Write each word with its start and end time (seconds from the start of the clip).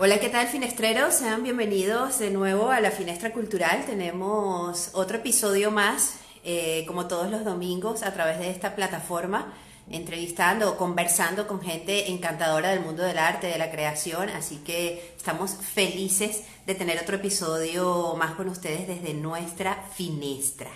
Hola, 0.00 0.20
¿qué 0.20 0.28
tal 0.28 0.46
finestreros? 0.46 1.12
Sean 1.12 1.42
bienvenidos 1.42 2.20
de 2.20 2.30
nuevo 2.30 2.70
a 2.70 2.80
la 2.80 2.92
Finestra 2.92 3.32
Cultural. 3.32 3.84
Tenemos 3.84 4.90
otro 4.92 5.16
episodio 5.16 5.72
más, 5.72 6.20
eh, 6.44 6.84
como 6.86 7.08
todos 7.08 7.28
los 7.32 7.44
domingos, 7.44 8.04
a 8.04 8.12
través 8.12 8.38
de 8.38 8.48
esta 8.48 8.76
plataforma, 8.76 9.52
entrevistando 9.90 10.76
conversando 10.76 11.48
con 11.48 11.60
gente 11.60 12.12
encantadora 12.12 12.70
del 12.70 12.78
mundo 12.78 13.02
del 13.02 13.18
arte, 13.18 13.48
de 13.48 13.58
la 13.58 13.72
creación. 13.72 14.28
Así 14.28 14.58
que 14.58 15.14
estamos 15.16 15.56
felices 15.56 16.44
de 16.64 16.76
tener 16.76 17.00
otro 17.02 17.16
episodio 17.16 18.14
más 18.16 18.36
con 18.36 18.48
ustedes 18.48 18.86
desde 18.86 19.14
nuestra 19.14 19.82
Finestra. 19.96 20.70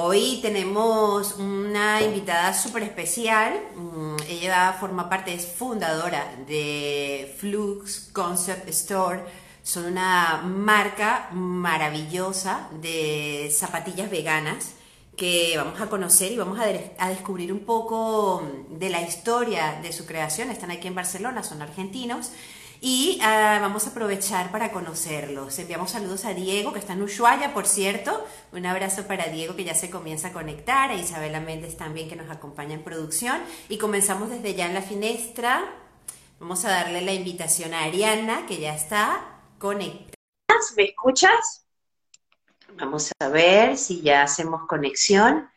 Hoy 0.00 0.38
tenemos 0.40 1.34
una 1.38 2.00
invitada 2.00 2.54
súper 2.54 2.84
especial. 2.84 3.60
Mm, 3.74 4.14
ella 4.28 4.76
forma 4.78 5.08
parte, 5.08 5.34
es 5.34 5.44
fundadora 5.44 6.36
de 6.46 7.34
Flux 7.36 8.08
Concept 8.12 8.68
Store. 8.68 9.24
Son 9.64 9.86
una 9.86 10.40
marca 10.44 11.28
maravillosa 11.32 12.68
de 12.80 13.52
zapatillas 13.52 14.08
veganas 14.08 14.74
que 15.16 15.54
vamos 15.56 15.80
a 15.80 15.88
conocer 15.88 16.30
y 16.30 16.36
vamos 16.36 16.60
a, 16.60 16.66
a, 17.04 17.08
descubrir 17.08 17.52
un 17.52 17.64
poco 17.64 18.48
de 18.70 18.90
la 18.90 19.02
historia 19.02 19.80
de 19.82 19.92
su 19.92 20.06
creación. 20.06 20.52
Están 20.52 20.70
aquí 20.70 20.86
en 20.86 20.94
Barcelona, 20.94 21.42
son 21.42 21.60
argentinos 21.60 22.30
y 22.80 23.18
ah, 23.22 23.58
vamos 23.60 23.86
a 23.86 23.90
aprovechar 23.90 24.52
para 24.52 24.70
conocerlos. 24.70 25.58
Enviamos 25.58 25.90
saludos 25.90 26.24
a 26.24 26.34
Diego, 26.34 26.72
que 26.72 26.78
está 26.78 26.92
en 26.92 27.02
Ushuaia, 27.02 27.52
por 27.52 27.66
cierto. 27.66 28.24
Un 28.52 28.66
abrazo 28.66 29.06
para 29.06 29.26
Diego, 29.26 29.56
que 29.56 29.64
ya 29.64 29.74
se 29.74 29.90
comienza 29.90 30.28
a 30.28 30.32
conectar. 30.32 30.90
A 30.90 30.94
Isabela 30.94 31.40
Méndez 31.40 31.76
también, 31.76 32.08
que 32.08 32.16
nos 32.16 32.30
acompaña 32.30 32.74
en 32.74 32.84
producción. 32.84 33.40
Y 33.68 33.78
comenzamos 33.78 34.30
desde 34.30 34.54
ya 34.54 34.66
en 34.66 34.74
la 34.74 34.82
finestra. 34.82 35.64
Vamos 36.38 36.64
a 36.64 36.70
darle 36.70 37.00
la 37.00 37.12
invitación 37.12 37.74
a 37.74 37.82
Ariana, 37.82 38.46
que 38.46 38.60
ya 38.60 38.74
está 38.74 39.40
conectada. 39.58 40.14
¿Me 40.76 40.84
escuchas? 40.84 41.66
Vamos 42.76 43.10
a 43.18 43.28
ver 43.28 43.76
si 43.76 44.02
ya 44.02 44.22
hacemos 44.22 44.66
conexión. 44.68 45.50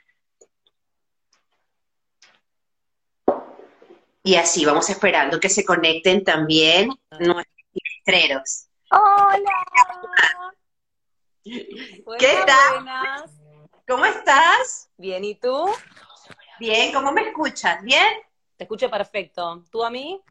Y 4.24 4.36
así 4.36 4.66
vamos 4.66 4.88
esperando 4.90 5.40
que 5.40 5.50
se 5.50 5.66
conecten 5.66 6.24
también 6.24 6.90
nuestros 7.10 7.46
maestreros. 7.74 8.68
¡Hola! 8.92 9.42
¿Qué 11.44 12.38
tal? 12.46 13.26
¿Cómo 13.88 14.06
estás? 14.06 14.92
Bien, 14.98 15.24
¿y 15.24 15.36
tú? 15.36 15.68
Bien, 16.60 16.94
¿cómo 16.94 17.12
me 17.12 17.22
escuchas? 17.30 17.82
¿Bien? 17.84 18.08
Te 18.58 18.66
escucho 18.66 18.92
perfecto. 18.92 19.64
¿Tú 19.72 19.84
a 19.84 19.90
mí? 19.90 20.22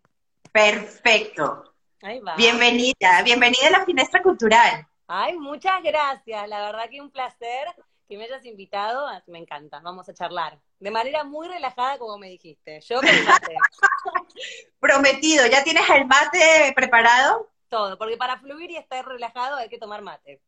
Perfecto. 0.53 1.75
Ahí 2.03 2.21
va. 2.21 2.37
Bienvenida, 2.37 3.23
bienvenida 3.25 3.67
a 3.67 3.71
la 3.71 3.85
Finestra 3.85 4.23
Cultural. 4.23 4.87
Ay, 5.09 5.37
muchas 5.37 5.83
gracias. 5.83 6.49
La 6.49 6.61
verdad 6.61 6.89
que 6.89 7.01
un 7.01 7.11
placer 7.11 7.67
que 8.11 8.19
me 8.19 8.25
hayas 8.25 8.45
invitado. 8.45 9.09
Me 9.29 9.39
encanta. 9.39 9.81
Vamos 9.81 10.09
a 10.09 10.15
charlar 10.15 10.59
de 10.81 10.91
manera 10.91 11.23
muy 11.23 11.47
relajada, 11.47 11.97
como 11.97 12.19
me 12.19 12.29
dijiste. 12.29 12.81
Yo 12.81 13.01
mate. 13.01 13.55
Prometido, 14.81 15.47
¿ya 15.47 15.63
tienes 15.63 15.89
el 15.89 16.07
mate 16.07 16.73
preparado? 16.75 17.49
Todo, 17.69 17.97
porque 17.97 18.17
para 18.17 18.39
fluir 18.41 18.73
y 18.73 18.77
estar 18.77 19.07
relajado 19.07 19.57
hay 19.57 19.69
que 19.69 19.79
tomar 19.79 20.03
mate. 20.03 20.43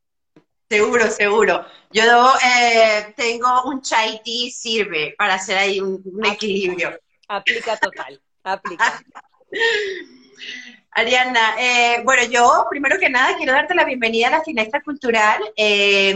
Seguro, 0.68 1.08
seguro. 1.08 1.64
Yo 1.92 2.32
eh, 2.44 3.14
tengo 3.16 3.62
un 3.64 3.80
chai 3.80 4.20
tea 4.24 4.50
sirve 4.50 5.14
para 5.16 5.34
hacer 5.34 5.56
ahí 5.56 5.80
un, 5.80 6.02
un 6.04 6.26
equilibrio. 6.26 6.98
Aplica 7.28 7.76
total, 7.76 8.20
aplica. 8.42 9.04
Ariana, 10.94 11.56
eh, 11.58 12.02
bueno, 12.04 12.24
yo 12.24 12.66
primero 12.68 12.98
que 12.98 13.08
nada 13.08 13.34
quiero 13.38 13.54
darte 13.54 13.74
la 13.74 13.84
bienvenida 13.84 14.28
a 14.28 14.32
la 14.32 14.42
Finestra 14.42 14.82
Cultural 14.82 15.40
eh, 15.56 16.14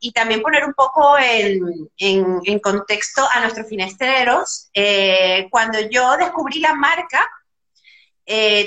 y 0.00 0.10
también 0.10 0.42
poner 0.42 0.64
un 0.64 0.74
poco 0.74 1.16
en, 1.18 2.58
contexto 2.58 3.24
a 3.30 3.38
nuestros 3.40 3.68
finestreros. 3.68 4.70
Eh, 4.74 5.46
cuando 5.50 5.78
yo 5.88 6.16
descubrí 6.16 6.58
la 6.58 6.74
marca, 6.74 7.30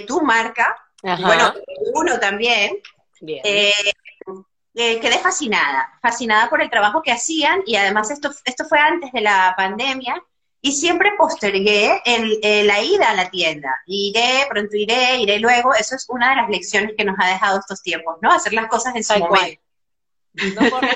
tu 0.08 0.22
marca, 0.22 0.78
bueno, 1.04 1.54
uno 1.96 2.18
también, 2.18 2.78
quedé 4.74 5.20
fascinada, 5.22 6.00
fascinada 6.02 6.50
por 6.50 6.62
el 6.62 6.70
trabajo 6.70 7.02
que 7.02 7.12
hacían 7.12 7.62
y 7.66 7.76
además 7.76 8.10
esto, 8.10 8.32
esto 8.46 8.64
fue 8.64 8.80
antes 8.80 9.12
de 9.12 9.20
la 9.20 9.54
pandemia 9.58 10.24
y 10.62 10.72
siempre 10.74 11.12
postergué 11.18 12.02
el, 12.06 12.68
la 12.68 12.82
ida 12.82 13.10
a 13.10 13.16
la 13.16 13.30
tienda. 13.32 13.82
Iré, 13.88 14.46
pronto 14.50 14.76
iré, 14.78 15.18
iré 15.18 15.40
luego. 15.40 15.74
Eso 15.74 15.96
es 15.96 16.06
una 16.08 16.30
de 16.30 16.36
las 16.36 16.50
lecciones 16.50 16.94
que 16.96 17.04
nos 17.04 17.16
ha 17.20 17.28
dejado 17.28 17.60
estos 17.60 17.82
tiempos, 17.82 18.18
¿no? 18.22 18.32
Hacer 18.32 18.54
las 18.54 18.68
cosas 18.68 18.96
en 18.96 19.04
su 19.04 19.18
momento. 19.18 19.62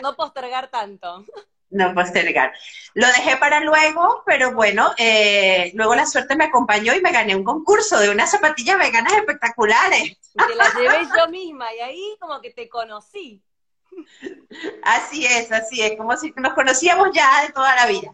No, 0.02 0.16
postergar 0.16 0.70
tanto. 0.70 1.26
No 1.72 1.94
postergar. 1.94 2.54
Lo 2.94 3.08
dejé 3.08 3.36
para 3.36 3.60
luego, 3.60 4.24
pero 4.26 4.54
bueno, 4.54 4.94
eh, 4.98 5.72
luego 5.74 5.96
la 5.96 6.06
suerte 6.06 6.38
me 6.38 6.46
acompañó 6.46 6.94
y 6.94 7.02
me 7.02 7.12
gané 7.12 7.36
un 7.36 7.44
concurso 7.44 8.00
de 8.00 8.10
unas 8.10 8.32
zapatillas 8.32 8.78
veganas 8.78 9.12
espectaculares. 9.14 10.18
Te 10.48 10.56
las 10.56 10.74
llevé 10.76 11.06
yo 11.18 11.28
misma 11.28 11.74
y 11.74 11.80
ahí 11.80 12.18
como 12.20 12.40
que 12.40 12.52
te 12.52 12.70
conocí. 12.70 13.44
Así 14.84 15.26
es, 15.26 15.52
así 15.52 15.82
es, 15.82 15.98
como 15.98 16.16
si 16.16 16.34
nos 16.38 16.54
conocíamos 16.54 17.10
ya 17.14 17.44
de 17.46 17.52
toda 17.52 17.76
la 17.76 17.88
vida. 17.88 18.14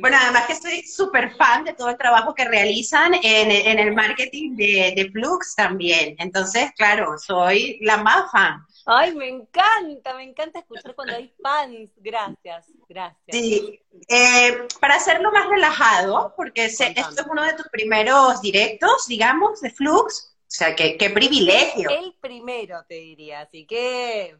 Bueno, 0.00 0.16
además 0.20 0.46
que 0.46 0.52
estoy 0.52 0.82
súper 0.82 1.34
fan 1.36 1.64
de 1.64 1.74
todo 1.74 1.88
el 1.90 1.96
trabajo 1.96 2.34
que 2.34 2.44
realizan 2.44 3.14
en, 3.22 3.78
el 3.78 3.94
marketing 3.94 4.56
de, 4.56 5.10
Flux 5.12 5.54
también. 5.54 6.16
Entonces, 6.18 6.72
claro, 6.76 7.18
soy 7.18 7.78
la 7.80 7.98
más 7.98 8.30
fan. 8.30 8.64
Ay, 8.84 9.14
me 9.14 9.28
encanta, 9.28 10.14
me 10.14 10.24
encanta 10.24 10.58
escuchar 10.58 10.94
cuando 10.94 11.14
hay 11.14 11.32
fans. 11.42 11.90
Gracias, 11.96 12.66
gracias. 12.88 13.20
Sí, 13.30 13.80
eh, 14.08 14.66
para 14.80 14.96
hacerlo 14.96 15.30
más 15.30 15.46
relajado, 15.48 16.34
porque 16.36 16.64
esto 16.64 16.84
es 16.84 17.26
uno 17.30 17.42
de 17.44 17.54
tus 17.54 17.68
primeros 17.68 18.40
directos, 18.40 19.06
digamos, 19.06 19.60
de 19.60 19.70
Flux. 19.70 20.36
O 20.40 20.54
sea, 20.54 20.74
qué, 20.74 20.96
qué 20.98 21.10
privilegio. 21.10 21.88
El 21.90 22.14
primero, 22.20 22.84
te 22.86 22.96
diría. 22.96 23.40
Así 23.40 23.66
que, 23.66 24.36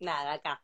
nada, 0.00 0.34
acá. 0.34 0.62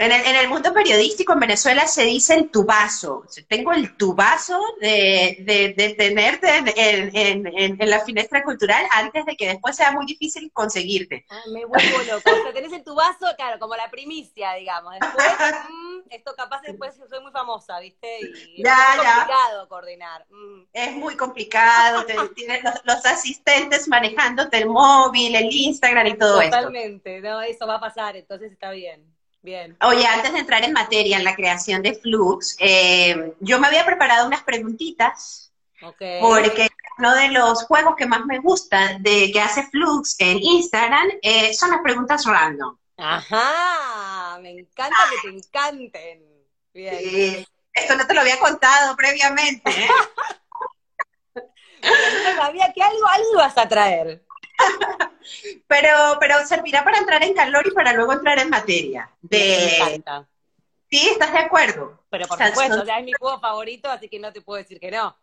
En 0.00 0.12
el, 0.12 0.48
mundo 0.48 0.72
periodístico 0.72 1.34
en 1.34 1.40
Venezuela 1.40 1.86
se 1.86 2.04
dice 2.04 2.32
el 2.32 2.50
tubazo. 2.50 3.24
Tengo 3.48 3.70
el 3.74 3.98
tubazo 3.98 4.58
de, 4.80 5.36
de, 5.76 5.94
tenerte 5.94 6.48
en, 6.74 7.76
la 7.78 8.00
finestra 8.00 8.42
cultural 8.42 8.86
antes 8.92 9.26
de 9.26 9.36
que 9.36 9.48
después 9.48 9.76
sea 9.76 9.92
muy 9.92 10.06
difícil 10.06 10.50
conseguirte. 10.54 11.26
Ah, 11.28 11.42
me 11.52 11.66
vuelvo 11.66 11.98
loco. 11.98 12.30
O 12.30 12.42
sea, 12.42 12.52
tenés 12.54 12.72
el 12.72 12.82
tubazo, 12.82 13.26
claro, 13.36 13.58
como 13.58 13.76
la 13.76 13.90
primicia, 13.90 14.54
digamos. 14.54 14.94
Después, 14.98 15.54
mm, 15.68 15.98
esto 16.08 16.34
capaz 16.34 16.62
después 16.62 16.94
soy 16.94 17.20
muy 17.20 17.32
famosa, 17.32 17.78
¿viste? 17.78 18.20
Y 18.56 18.64
ya, 18.64 18.94
es 18.94 19.02
complicado 19.02 19.68
coordinar. 19.68 20.24
Mm. 20.30 20.62
Es 20.72 20.92
muy 20.92 21.14
complicado. 21.14 22.06
tienes 22.34 22.62
los, 22.84 23.04
asistentes 23.04 23.86
manejándote 23.86 24.56
el 24.56 24.66
móvil, 24.66 25.34
el 25.34 25.52
Instagram 25.52 26.06
y 26.06 26.16
todo 26.16 26.40
eso. 26.40 26.50
Totalmente. 26.50 27.20
No, 27.20 27.42
eso 27.42 27.66
va 27.66 27.74
a 27.74 27.80
pasar, 27.80 28.16
entonces 28.16 28.50
está 28.50 28.70
bien. 28.70 29.19
Bien. 29.42 29.76
Oye, 29.82 30.06
antes 30.06 30.32
de 30.32 30.40
entrar 30.40 30.62
en 30.64 30.72
materia, 30.72 31.16
en 31.16 31.24
la 31.24 31.34
creación 31.34 31.82
de 31.82 31.94
Flux, 31.94 32.56
eh, 32.58 33.34
yo 33.40 33.58
me 33.58 33.68
había 33.68 33.86
preparado 33.86 34.26
unas 34.26 34.42
preguntitas. 34.42 35.52
Porque 36.20 36.68
uno 36.98 37.14
de 37.14 37.28
los 37.28 37.64
juegos 37.64 37.94
que 37.96 38.04
más 38.04 38.26
me 38.26 38.38
gusta 38.38 38.98
de 38.98 39.30
que 39.32 39.40
hace 39.40 39.62
Flux 39.68 40.14
en 40.18 40.38
Instagram 40.42 41.08
eh, 41.22 41.54
son 41.54 41.70
las 41.70 41.80
preguntas 41.80 42.26
random. 42.26 42.76
Ajá, 42.98 44.38
me 44.42 44.50
encanta 44.50 44.96
que 45.10 45.30
te 45.30 45.36
encanten. 45.36 46.22
Bien. 46.74 47.46
esto 47.72 47.96
no 47.96 48.06
te 48.06 48.12
lo 48.12 48.20
había 48.20 48.38
contado 48.38 48.94
previamente. 48.94 49.70
¿eh? 49.70 49.88
sabía 52.36 52.72
que 52.74 52.82
algo, 52.82 53.06
algo 53.06 53.32
ibas 53.34 53.56
a 53.56 53.68
traer. 53.68 54.22
pero, 55.66 56.16
pero 56.18 56.46
servirá 56.46 56.84
para 56.84 56.98
entrar 56.98 57.22
en 57.22 57.34
calor 57.34 57.66
y 57.66 57.70
para 57.70 57.92
luego 57.92 58.12
entrar 58.12 58.38
en 58.38 58.50
materia. 58.50 59.10
De... 59.20 59.38
Me 59.38 59.76
encanta. 59.96 60.28
¿Sí? 60.90 61.08
¿Estás 61.10 61.32
de 61.32 61.38
acuerdo? 61.38 62.02
Pero 62.10 62.26
por 62.26 62.44
supuesto, 62.44 62.84
ya 62.84 62.98
es 62.98 63.04
mi 63.04 63.12
juego 63.12 63.38
favorito, 63.38 63.88
así 63.88 64.08
que 64.08 64.18
no 64.18 64.32
te 64.32 64.40
puedo 64.40 64.58
decir 64.58 64.80
que 64.80 64.90
no. 64.90 65.16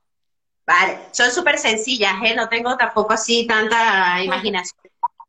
Vale, 0.65 1.09
son 1.11 1.31
súper 1.31 1.57
sencillas, 1.57 2.13
¿eh? 2.23 2.35
No 2.35 2.47
tengo 2.49 2.75
tampoco 2.77 3.13
así 3.13 3.45
tanta 3.47 4.21
imaginación 4.23 4.81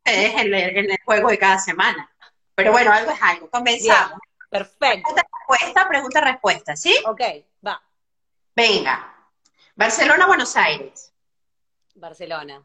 en 0.05 0.53
el, 0.53 0.97
juego 1.05 1.29
de 1.29 1.37
cada 1.37 1.59
semana. 1.59 2.09
Pero 2.55 2.71
bueno, 2.71 2.91
algo 2.91 3.11
es 3.11 3.21
algo. 3.21 3.49
Comenzamos. 3.49 4.19
perfecto. 4.49 5.09
Pregunta-respuesta, 5.13 5.87
pregunta-respuesta, 5.87 6.75
¿sí? 6.75 6.95
Ok, 7.05 7.21
va. 7.65 7.81
Venga. 8.55 9.15
Barcelona, 9.75 10.27
Buenos 10.27 10.55
Aires. 10.57 11.13
Barcelona. 11.95 12.61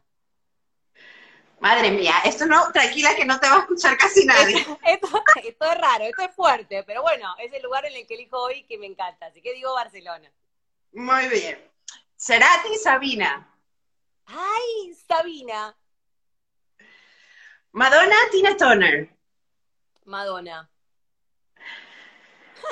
Madre 1.65 1.89
mía, 1.89 2.13
esto 2.23 2.45
no, 2.45 2.71
tranquila 2.71 3.15
que 3.15 3.25
no 3.25 3.39
te 3.39 3.49
va 3.49 3.55
a 3.55 3.59
escuchar 3.61 3.97
casi 3.97 4.23
nadie. 4.23 4.57
Esto, 4.85 5.23
es 5.43 5.77
raro, 5.79 6.03
esto 6.03 6.21
es 6.21 6.35
fuerte, 6.35 6.83
pero 6.83 7.01
bueno, 7.01 7.35
es 7.39 7.51
el 7.51 7.63
lugar 7.63 7.83
en 7.87 7.95
el 7.95 8.05
que 8.05 8.13
elijo 8.13 8.37
hoy 8.37 8.65
que 8.65 8.77
me 8.77 8.85
encanta, 8.85 9.25
así 9.25 9.41
que 9.41 9.51
digo 9.51 9.73
Barcelona. 9.73 10.31
Muy 10.93 11.27
bien. 11.27 11.57
Cerati 12.15 12.75
Sabina. 12.75 13.51
¡Ay, 14.27 14.93
Sabina! 15.07 15.75
Madonna, 17.71 18.15
Tina 18.31 18.55
Turner. 18.55 19.09
Madonna. 20.05 20.69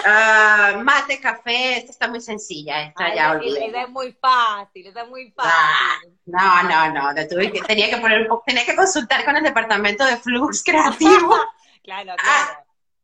Uh, 0.05 0.83
mate, 0.83 1.19
café, 1.19 1.77
esta 1.77 1.91
está 1.91 2.07
muy 2.07 2.19
sencilla, 2.19 2.83
esta 2.83 3.05
Ay, 3.05 3.15
ya 3.15 3.39
esa 3.41 3.83
es 3.83 3.89
muy 3.89 4.11
fácil, 4.13 4.87
esa 4.87 5.03
es 5.03 5.09
muy 5.09 5.31
fácil. 5.31 5.51
Ah, 5.53 5.99
no, 6.25 6.63
no, 6.63 6.93
no, 6.93 7.13
no, 7.13 7.27
tuve 7.27 7.51
que, 7.51 7.61
tenía 7.61 7.89
que 7.89 7.97
poner, 7.97 8.27
tenía 8.45 8.65
que 8.65 8.75
consultar 8.75 9.23
con 9.23 9.37
el 9.37 9.43
departamento 9.43 10.03
de 10.05 10.17
Flux 10.17 10.63
Creativo. 10.65 11.35
claro, 11.83 12.15
claro. 12.15 12.17
Ah, 12.17 12.63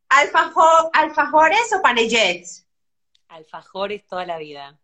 alfajo, 0.10 0.90
¿Alfajores 0.94 1.74
o 1.74 1.82
panellets? 1.82 2.66
Alfajores 3.30 4.06
toda 4.08 4.26
la 4.26 4.38
vida. 4.38 4.78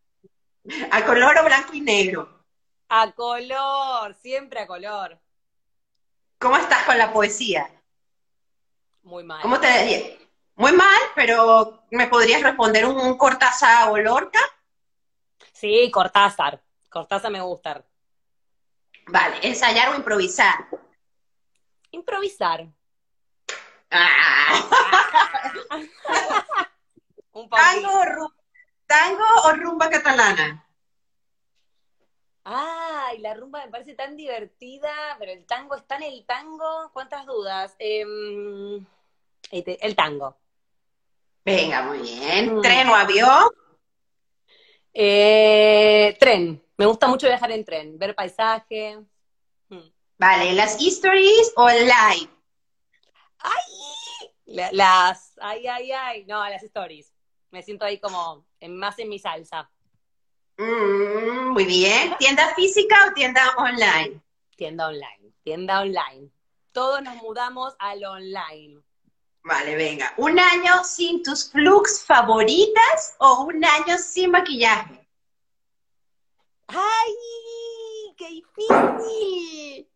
¿A 0.92 1.06
color 1.06 1.38
o 1.38 1.44
blanco 1.44 1.74
y 1.74 1.82
negro? 1.82 2.46
A 2.90 3.12
color, 3.12 4.16
siempre 4.22 4.62
a 4.62 4.68
color. 4.68 5.20
¿Cómo 6.40 6.58
estás 6.58 6.84
con 6.84 6.98
la 6.98 7.12
poesía? 7.12 7.70
Muy 9.04 9.24
mal. 9.24 9.42
¿Cómo 9.42 9.60
te? 9.60 10.25
Muy 10.56 10.72
mal, 10.72 11.00
pero 11.16 11.84
¿me 11.92 12.08
podrías 12.08 12.42
responder 12.42 12.86
un, 12.86 12.98
un 12.98 13.18
Cortázar 13.18 13.90
o 13.90 13.98
Lorca? 13.98 14.40
Sí, 15.52 15.92
Cortázar. 15.92 16.62
Cortázar 16.90 17.32
me 17.32 17.42
gusta. 17.42 17.84
Vale, 19.08 19.38
ensayar 19.42 19.90
o 19.90 19.96
improvisar. 19.96 20.68
Improvisar. 21.92 22.68
Ah. 23.92 24.62
Un 27.34 27.50
¿Tango, 27.50 27.90
o 27.90 28.04
ru- 28.06 28.34
¿Tango 28.88 29.24
o 29.44 29.52
rumba 29.54 29.90
catalana? 29.90 30.66
Ay, 32.46 33.18
la 33.20 33.34
rumba 33.34 33.66
me 33.66 33.72
parece 33.72 33.94
tan 33.94 34.16
divertida, 34.16 34.92
pero 35.20 35.34
el 35.34 35.46
tango 35.46 35.76
está 35.76 35.98
en 35.98 36.04
el 36.04 36.26
tango. 36.26 36.92
¿Cuántas 36.94 37.26
dudas? 37.26 37.76
Em, 37.78 38.86
el 39.52 39.96
tango. 39.98 40.38
Venga, 41.46 41.84
muy 41.84 42.00
bien. 42.00 42.56
Mm. 42.58 42.62
¿Tren 42.62 42.88
o 42.90 42.96
avión? 42.96 43.50
Eh, 44.94 46.16
tren. 46.20 46.62
Me 46.78 46.86
gusta 46.86 47.08
mucho 47.08 47.28
viajar 47.28 47.52
en 47.52 47.64
tren, 47.64 47.98
ver 48.00 48.16
paisaje. 48.16 48.98
Mm. 49.70 49.80
Vale, 50.18 50.54
¿las 50.54 50.82
stories 50.82 51.54
o 51.56 51.70
live? 51.70 52.30
La- 54.46 54.72
Las, 54.72 55.34
ay, 55.42 55.68
ay, 55.68 55.92
ay, 55.92 56.26
no, 56.26 56.48
las 56.48 56.64
stories. 56.64 57.12
Me 57.52 57.62
siento 57.62 57.86
ahí 57.86 58.00
como 58.00 58.46
en- 58.60 58.78
más 58.78 58.98
en 59.00 59.10
mi 59.10 59.20
salsa. 59.20 59.70
Mm, 60.58 61.50
muy 61.52 61.66
bien. 61.66 62.16
¿Tienda 62.20 62.54
física 62.56 62.96
o 63.10 63.14
tienda 63.14 63.42
online? 63.58 64.22
Tienda 64.56 64.88
online, 64.88 65.34
tienda 65.44 65.82
online. 65.82 66.30
Todos 66.72 67.02
nos 67.02 67.16
mudamos 67.18 67.76
al 67.80 68.04
online. 68.06 68.82
Vale, 69.46 69.76
venga. 69.76 70.12
¿Un 70.18 70.40
año 70.40 70.84
sin 70.84 71.22
tus 71.22 71.52
flux 71.52 72.04
favoritas 72.04 73.16
o 73.20 73.44
un 73.44 73.64
año 73.64 73.96
sin 74.00 74.32
maquillaje? 74.32 75.08
¡Ay! 76.66 77.14
¡Qué 78.18 78.28
difícil! 78.30 79.88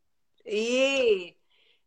Sí. 0.46 1.36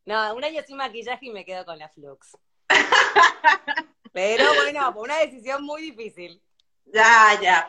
No, 0.05 0.35
un 0.35 0.43
año 0.43 0.61
sin 0.67 0.77
maquillaje 0.77 1.27
y 1.27 1.31
me 1.31 1.45
quedo 1.45 1.65
con 1.65 1.79
la 1.79 1.89
Flux. 1.89 2.37
Pero 4.13 4.45
bueno, 4.57 4.93
fue 4.93 5.03
una 5.03 5.19
decisión 5.19 5.63
muy 5.63 5.83
difícil. 5.83 6.43
Ya, 6.87 7.39
ya. 7.41 7.69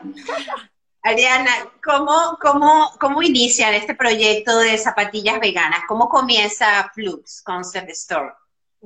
Ariana, 1.02 1.70
¿cómo, 1.84 2.36
cómo, 2.40 2.90
¿cómo 2.98 3.22
inician 3.22 3.72
este 3.74 3.94
proyecto 3.94 4.58
de 4.58 4.76
zapatillas 4.76 5.38
veganas? 5.38 5.84
¿Cómo 5.86 6.08
comienza 6.08 6.90
Flux 6.92 7.42
Concept 7.42 7.90
Store? 7.90 8.32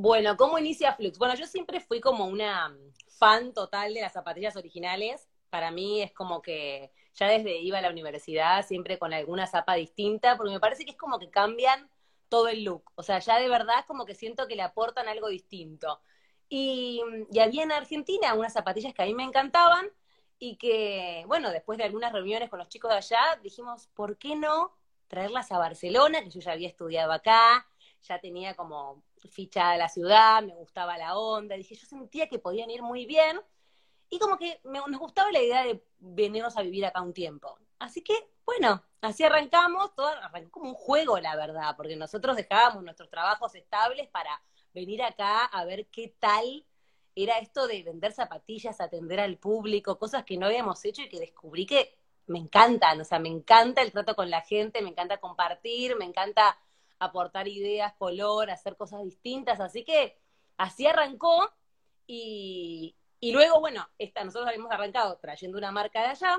Bueno, 0.00 0.36
¿cómo 0.36 0.60
inicia 0.60 0.94
Flux? 0.94 1.18
Bueno, 1.18 1.34
yo 1.34 1.44
siempre 1.44 1.80
fui 1.80 2.00
como 2.00 2.26
una 2.26 2.72
fan 3.18 3.52
total 3.52 3.94
de 3.94 4.00
las 4.00 4.12
zapatillas 4.12 4.54
originales. 4.54 5.28
Para 5.50 5.72
mí 5.72 6.00
es 6.02 6.12
como 6.12 6.40
que 6.40 6.92
ya 7.14 7.26
desde 7.26 7.58
iba 7.58 7.78
a 7.78 7.80
la 7.80 7.90
universidad, 7.90 8.64
siempre 8.64 8.96
con 8.96 9.12
alguna 9.12 9.48
zapa 9.48 9.74
distinta, 9.74 10.36
porque 10.36 10.52
me 10.52 10.60
parece 10.60 10.84
que 10.84 10.92
es 10.92 10.96
como 10.96 11.18
que 11.18 11.30
cambian 11.30 11.90
todo 12.28 12.46
el 12.46 12.62
look. 12.62 12.84
O 12.94 13.02
sea, 13.02 13.18
ya 13.18 13.40
de 13.40 13.48
verdad 13.48 13.84
como 13.88 14.04
que 14.04 14.14
siento 14.14 14.46
que 14.46 14.54
le 14.54 14.62
aportan 14.62 15.08
algo 15.08 15.26
distinto. 15.26 16.00
Y, 16.48 17.02
y 17.32 17.40
había 17.40 17.64
en 17.64 17.72
Argentina 17.72 18.34
unas 18.34 18.52
zapatillas 18.52 18.94
que 18.94 19.02
a 19.02 19.06
mí 19.06 19.14
me 19.14 19.24
encantaban 19.24 19.90
y 20.38 20.58
que, 20.58 21.24
bueno, 21.26 21.50
después 21.50 21.76
de 21.76 21.82
algunas 21.82 22.12
reuniones 22.12 22.50
con 22.50 22.60
los 22.60 22.68
chicos 22.68 22.92
de 22.92 22.98
allá, 22.98 23.40
dijimos, 23.42 23.88
¿por 23.94 24.16
qué 24.16 24.36
no 24.36 24.76
traerlas 25.08 25.50
a 25.50 25.58
Barcelona? 25.58 26.22
Que 26.22 26.30
yo 26.30 26.38
ya 26.38 26.52
había 26.52 26.68
estudiado 26.68 27.10
acá, 27.10 27.66
ya 28.02 28.20
tenía 28.20 28.54
como 28.54 29.02
fichada 29.30 29.76
la 29.76 29.88
ciudad, 29.88 30.42
me 30.42 30.54
gustaba 30.54 30.96
la 30.98 31.16
onda, 31.18 31.56
dije, 31.56 31.74
yo 31.74 31.86
sentía 31.86 32.28
que 32.28 32.38
podían 32.38 32.70
ir 32.70 32.82
muy 32.82 33.06
bien 33.06 33.40
y 34.10 34.18
como 34.18 34.38
que 34.38 34.60
me- 34.64 34.80
nos 34.86 35.00
gustaba 35.00 35.30
la 35.32 35.40
idea 35.42 35.64
de 35.64 35.84
venirnos 35.98 36.56
a 36.56 36.62
vivir 36.62 36.86
acá 36.86 37.02
un 37.02 37.12
tiempo. 37.12 37.58
Así 37.78 38.02
que, 38.02 38.14
bueno, 38.46 38.82
así 39.02 39.24
arrancamos, 39.24 39.94
todo 39.94 40.08
arrancó 40.08 40.50
como 40.60 40.70
un 40.70 40.74
juego, 40.74 41.18
la 41.18 41.36
verdad, 41.36 41.74
porque 41.76 41.96
nosotros 41.96 42.36
dejábamos 42.36 42.82
nuestros 42.82 43.10
trabajos 43.10 43.54
estables 43.54 44.08
para 44.08 44.40
venir 44.74 45.02
acá 45.02 45.44
a 45.44 45.64
ver 45.64 45.86
qué 45.88 46.14
tal 46.18 46.64
era 47.14 47.38
esto 47.38 47.66
de 47.66 47.82
vender 47.82 48.12
zapatillas, 48.12 48.80
atender 48.80 49.20
al 49.20 49.38
público, 49.38 49.98
cosas 49.98 50.24
que 50.24 50.36
no 50.36 50.46
habíamos 50.46 50.84
hecho 50.84 51.02
y 51.02 51.08
que 51.08 51.18
descubrí 51.20 51.66
que 51.66 51.94
me 52.26 52.38
encantan, 52.38 53.00
o 53.00 53.04
sea, 53.04 53.18
me 53.18 53.28
encanta 53.28 53.82
el 53.82 53.90
trato 53.92 54.14
con 54.14 54.30
la 54.30 54.42
gente, 54.42 54.82
me 54.82 54.90
encanta 54.90 55.18
compartir, 55.18 55.96
me 55.96 56.04
encanta 56.04 56.58
aportar 56.98 57.48
ideas, 57.48 57.94
color, 57.98 58.50
hacer 58.50 58.76
cosas 58.76 59.02
distintas, 59.04 59.60
así 59.60 59.84
que 59.84 60.18
así 60.56 60.86
arrancó 60.86 61.50
y, 62.06 62.96
y 63.20 63.32
luego, 63.32 63.60
bueno, 63.60 63.88
esta, 63.98 64.24
nosotros 64.24 64.48
habíamos 64.48 64.72
arrancado 64.72 65.18
trayendo 65.18 65.58
una 65.58 65.72
marca 65.72 66.00
de 66.00 66.06
allá 66.08 66.38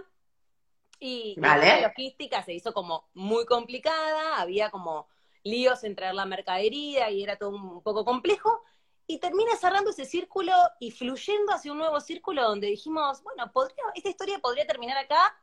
y 1.00 1.40
Vale. 1.40 1.66
la 1.66 1.88
logística 1.88 2.44
se 2.44 2.54
hizo 2.54 2.74
como 2.74 3.10
muy 3.14 3.46
complicada, 3.46 4.40
había 4.40 4.70
como 4.70 5.08
líos 5.44 5.84
en 5.84 5.96
traer 5.96 6.16
la 6.16 6.26
mercadería 6.26 7.10
y 7.10 7.24
era 7.24 7.38
todo 7.38 7.52
un 7.52 7.82
poco 7.82 8.04
complejo. 8.04 8.64
Y 9.08 9.18
termina 9.18 9.56
cerrando 9.56 9.90
ese 9.90 10.06
círculo 10.06 10.54
y 10.80 10.92
fluyendo 10.92 11.52
hacia 11.54 11.72
un 11.72 11.80
nuevo 11.80 12.00
círculo 12.00 12.44
donde 12.44 12.68
dijimos, 12.68 13.24
bueno, 13.24 13.52
podría, 13.52 13.84
esta 13.96 14.10
historia 14.10 14.40
podría 14.40 14.68
terminar 14.68 14.98
acá, 14.98 15.36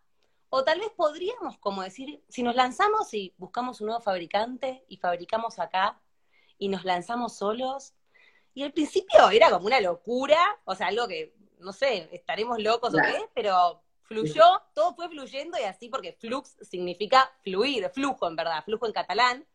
o 0.56 0.64
tal 0.64 0.80
vez 0.80 0.88
podríamos, 0.96 1.58
como 1.58 1.82
decir, 1.82 2.22
si 2.30 2.42
nos 2.42 2.54
lanzamos 2.54 3.12
y 3.12 3.34
buscamos 3.36 3.82
un 3.82 3.88
nuevo 3.88 4.00
fabricante 4.00 4.86
y 4.88 4.96
fabricamos 4.96 5.58
acá 5.58 6.00
y 6.56 6.70
nos 6.70 6.86
lanzamos 6.86 7.36
solos. 7.36 7.92
Y 8.54 8.62
al 8.62 8.72
principio 8.72 9.28
era 9.30 9.50
como 9.50 9.66
una 9.66 9.82
locura, 9.82 10.38
o 10.64 10.74
sea, 10.74 10.86
algo 10.86 11.06
que, 11.08 11.34
no 11.58 11.74
sé, 11.74 12.08
estaremos 12.10 12.58
locos 12.58 12.94
o 12.94 12.96
qué, 12.96 13.28
pero 13.34 13.82
fluyó, 14.04 14.44
todo 14.74 14.94
fue 14.94 15.10
fluyendo 15.10 15.58
y 15.58 15.64
así 15.64 15.90
porque 15.90 16.14
flux 16.14 16.56
significa 16.62 17.30
fluir, 17.42 17.90
flujo 17.90 18.26
en 18.26 18.36
verdad, 18.36 18.64
flujo 18.64 18.86
en 18.86 18.92
catalán. 18.94 19.46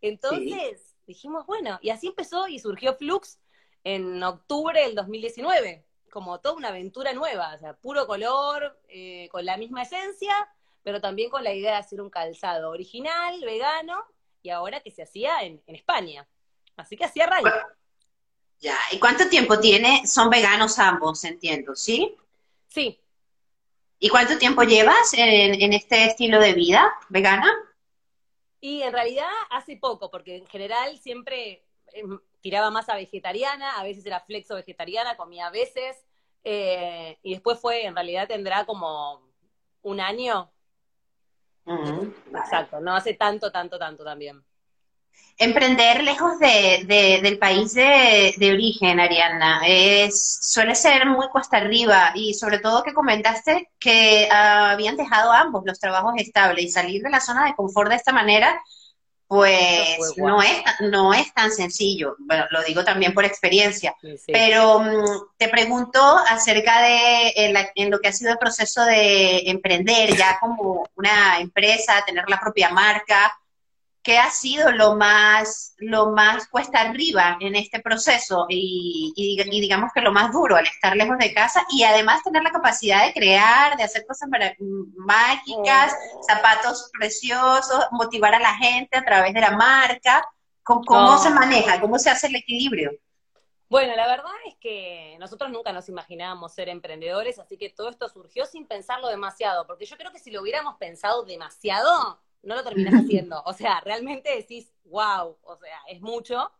Entonces 0.00 0.96
dijimos, 1.06 1.44
bueno, 1.44 1.78
y 1.82 1.90
así 1.90 2.06
empezó 2.06 2.48
y 2.48 2.58
surgió 2.58 2.94
Flux 2.94 3.38
en 3.84 4.22
octubre 4.22 4.80
del 4.80 4.94
2019, 4.94 5.84
como 6.12 6.40
toda 6.40 6.54
una 6.54 6.68
aventura 6.68 7.12
nueva, 7.12 7.54
o 7.54 7.58
sea, 7.58 7.74
puro 7.74 8.06
color, 8.06 8.78
eh, 8.88 9.28
con 9.32 9.44
la 9.44 9.56
misma 9.56 9.82
esencia, 9.82 10.34
pero 10.82 11.00
también 11.00 11.30
con 11.30 11.42
la 11.42 11.52
idea 11.52 11.72
de 11.72 11.78
hacer 11.78 12.00
un 12.00 12.10
calzado 12.10 12.70
original, 12.70 13.40
vegano, 13.40 14.04
y 14.42 14.50
ahora 14.50 14.80
que 14.80 14.90
se 14.90 15.02
hacía 15.02 15.42
en, 15.42 15.62
en 15.66 15.74
España. 15.74 16.28
Así 16.76 16.96
que 16.96 17.04
así 17.04 17.20
arranca. 17.20 17.66
Ya. 18.60 18.76
¿Y 18.92 18.98
cuánto 18.98 19.28
tiempo 19.28 19.58
tiene? 19.58 20.06
Son 20.06 20.30
veganos 20.30 20.78
ambos, 20.78 21.24
entiendo, 21.24 21.74
¿sí? 21.74 22.16
Sí, 22.68 23.02
¿Y 24.04 24.08
cuánto 24.08 24.36
tiempo 24.36 24.64
llevas 24.64 25.14
en, 25.14 25.62
en 25.62 25.72
este 25.72 26.06
estilo 26.06 26.40
de 26.40 26.54
vida 26.54 26.92
vegana? 27.08 27.48
Y 28.60 28.82
en 28.82 28.92
realidad 28.92 29.30
hace 29.48 29.76
poco, 29.76 30.10
porque 30.10 30.38
en 30.38 30.46
general 30.48 30.98
siempre 30.98 31.62
tiraba 32.40 32.70
más 32.70 32.88
a 32.88 32.94
vegetariana, 32.96 33.78
a 33.78 33.84
veces 33.84 34.04
era 34.06 34.20
flexo 34.20 34.54
vegetariana, 34.54 35.16
comía 35.16 35.46
a 35.46 35.50
veces, 35.50 35.96
eh, 36.44 37.18
y 37.22 37.32
después 37.32 37.58
fue, 37.60 37.84
en 37.86 37.94
realidad 37.94 38.28
tendrá 38.28 38.64
como 38.66 39.22
un 39.82 40.00
año, 40.00 40.50
exacto, 42.34 42.80
no 42.80 42.94
hace 42.96 43.14
tanto, 43.14 43.50
tanto, 43.52 43.78
tanto 43.78 44.04
también. 44.04 44.42
Emprender 45.38 46.02
lejos 46.04 46.38
de, 46.38 46.84
de- 46.86 47.20
del 47.22 47.38
país 47.38 47.74
de, 47.74 48.34
de 48.36 48.52
origen, 48.52 49.00
Ariana, 49.00 49.62
es, 49.66 50.38
suele 50.42 50.74
ser 50.74 51.06
muy 51.06 51.28
cuesta 51.28 51.56
arriba 51.58 52.12
y 52.14 52.34
sobre 52.34 52.58
todo 52.58 52.82
que 52.82 52.94
comentaste 52.94 53.70
que 53.78 54.28
habían 54.30 54.96
dejado 54.96 55.32
ambos 55.32 55.62
los 55.64 55.78
trabajos 55.80 56.14
estables 56.16 56.64
y 56.64 56.68
salir 56.70 57.02
de 57.02 57.10
la 57.10 57.20
zona 57.20 57.46
de 57.46 57.54
confort 57.54 57.90
de 57.90 57.96
esta 57.96 58.12
manera, 58.12 58.62
pues 59.36 60.12
No 60.16 60.42
es, 60.42 60.62
no 60.80 61.14
es 61.14 61.32
tan 61.32 61.50
sencillo. 61.50 62.16
Bueno, 62.18 62.44
lo 62.50 62.62
digo 62.62 62.84
también 62.84 63.14
por 63.14 63.24
experiencia. 63.24 63.94
Sí, 64.00 64.18
sí. 64.18 64.32
Pero 64.32 64.80
mm, 64.80 65.04
te 65.38 65.48
pregunto 65.48 66.00
acerca 66.28 66.82
de 66.82 67.32
en, 67.36 67.52
la- 67.54 67.70
en 67.74 67.90
lo 67.90 67.98
que 68.00 68.08
ha 68.08 68.12
sido 68.12 68.32
el 68.32 68.38
proceso 68.38 68.84
de 68.84 69.48
emprender 69.50 70.14
ya 70.16 70.38
como 70.40 70.84
una 70.96 71.38
empresa, 71.40 72.02
tener 72.06 72.24
la 72.28 72.38
propia 72.40 72.68
marca. 72.70 73.32
¿Qué 74.02 74.18
ha 74.18 74.30
sido 74.30 74.72
lo 74.72 74.96
más, 74.96 75.74
lo 75.78 76.10
más 76.10 76.48
cuesta 76.48 76.80
arriba 76.80 77.36
en 77.40 77.54
este 77.54 77.80
proceso? 77.80 78.46
Y, 78.48 79.12
digamos 79.50 79.92
que 79.94 80.00
lo 80.00 80.12
más 80.12 80.32
duro 80.32 80.56
al 80.56 80.66
estar 80.66 80.96
lejos 80.96 81.18
de 81.18 81.32
casa 81.32 81.64
y 81.70 81.84
además 81.84 82.22
tener 82.22 82.42
la 82.42 82.50
capacidad 82.50 83.06
de 83.06 83.12
crear, 83.12 83.76
de 83.76 83.84
hacer 83.84 84.04
cosas 84.06 84.28
mágicas, 84.96 85.94
oh. 86.14 86.22
zapatos 86.24 86.90
preciosos, 86.98 87.86
motivar 87.92 88.34
a 88.34 88.40
la 88.40 88.54
gente 88.56 88.96
a 88.96 89.04
través 89.04 89.32
de 89.34 89.40
la 89.40 89.52
marca. 89.52 90.26
¿Cómo, 90.64 91.18
se 91.18 91.30
maneja? 91.30 91.80
¿Cómo 91.80 91.98
se 91.98 92.10
hace 92.10 92.28
el 92.28 92.36
equilibrio? 92.36 92.92
Bueno, 93.68 93.96
la 93.96 94.06
verdad 94.06 94.30
es 94.46 94.54
que 94.56 95.16
nosotros 95.18 95.50
nunca 95.50 95.72
nos 95.72 95.88
imaginábamos 95.88 96.52
ser 96.52 96.68
emprendedores, 96.68 97.38
así 97.38 97.56
que 97.56 97.70
todo 97.70 97.88
esto 97.88 98.08
surgió 98.08 98.44
sin 98.44 98.66
pensarlo 98.66 99.08
demasiado, 99.08 99.66
porque 99.66 99.86
yo 99.86 99.96
creo 99.96 100.12
que 100.12 100.18
si 100.18 100.30
lo 100.30 100.42
hubiéramos 100.42 100.76
pensado 100.76 101.24
demasiado, 101.24 102.20
no 102.42 102.54
lo 102.54 102.64
terminas 102.64 102.94
haciendo. 102.94 103.42
O 103.44 103.52
sea, 103.52 103.80
realmente 103.80 104.34
decís, 104.34 104.72
wow, 104.84 105.38
o 105.42 105.56
sea, 105.56 105.78
es 105.88 106.00
mucho. 106.00 106.50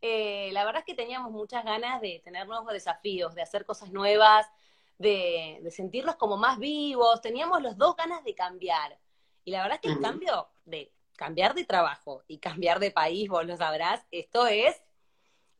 Eh, 0.00 0.50
la 0.52 0.64
verdad 0.64 0.80
es 0.80 0.86
que 0.86 0.94
teníamos 0.94 1.30
muchas 1.30 1.64
ganas 1.64 2.00
de 2.00 2.20
tener 2.24 2.46
nuevos 2.46 2.72
desafíos, 2.72 3.34
de 3.34 3.42
hacer 3.42 3.64
cosas 3.64 3.92
nuevas, 3.92 4.46
de, 4.98 5.60
de 5.62 5.70
sentirlos 5.70 6.16
como 6.16 6.36
más 6.36 6.58
vivos. 6.58 7.20
Teníamos 7.20 7.62
los 7.62 7.76
dos 7.76 7.96
ganas 7.96 8.24
de 8.24 8.34
cambiar. 8.34 8.98
Y 9.44 9.50
la 9.50 9.62
verdad 9.62 9.78
es 9.82 9.88
que 9.88 9.96
el 9.96 10.00
cambio 10.00 10.48
de 10.64 10.92
cambiar 11.16 11.54
de 11.54 11.64
trabajo 11.64 12.22
y 12.26 12.38
cambiar 12.38 12.80
de 12.80 12.90
país, 12.90 13.28
vos 13.28 13.46
lo 13.46 13.56
sabrás, 13.56 14.04
esto 14.10 14.46
es, 14.46 14.82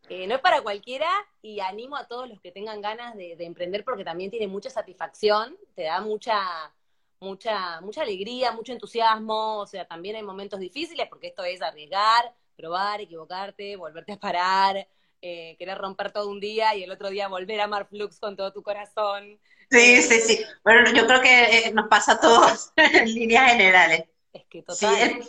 eh, 0.09 0.26
no 0.26 0.35
es 0.35 0.41
para 0.41 0.62
cualquiera 0.62 1.09
y 1.41 1.61
animo 1.61 1.97
a 1.97 2.07
todos 2.07 2.29
los 2.29 2.41
que 2.41 2.52
tengan 2.52 2.81
ganas 2.81 3.14
de, 3.17 3.37
de 3.37 3.45
emprender 3.45 3.85
porque 3.85 4.05
también 4.05 4.31
tiene 4.31 4.49
mucha 4.49 4.71
satisfacción, 4.71 5.57
te 5.75 5.85
da 5.85 6.00
mucha, 6.00 6.75
mucha, 7.23 7.81
mucha 7.81 8.02
alegría, 8.02 8.52
mucho 8.52 8.73
entusiasmo, 8.73 9.59
o 9.59 9.67
sea, 9.67 9.87
también 9.87 10.17
hay 10.17 10.23
momentos 10.23 10.61
difíciles 10.61 11.07
porque 11.09 11.29
esto 11.29 11.45
es 11.45 11.62
arriesgar, 11.62 12.35
probar, 12.57 13.00
equivocarte, 13.00 13.76
volverte 13.76 14.12
a 14.12 14.21
parar, 14.21 14.88
eh, 15.23 15.57
querer 15.59 15.79
romper 15.79 16.11
todo 16.11 16.29
un 16.29 16.41
día 16.41 16.75
y 16.75 16.83
el 16.83 16.91
otro 16.91 17.09
día 17.09 17.29
volver 17.29 17.61
a 17.61 17.64
amar 17.64 17.87
Flux 17.87 18.19
con 18.19 18.37
todo 18.37 18.52
tu 18.52 18.62
corazón. 18.62 19.38
Sí, 19.71 20.02
sí, 20.02 20.21
sí. 20.21 20.45
Bueno, 20.64 20.93
yo 20.93 21.07
creo 21.07 21.23
que 21.23 21.59
eh, 21.59 21.73
nos 21.73 21.88
pasa 21.88 22.12
a 22.12 22.21
todos 22.21 22.73
en 22.76 23.14
líneas 23.14 23.52
generales. 23.52 24.05
Es 24.33 24.45
que 24.47 24.62
total. 24.62 25.23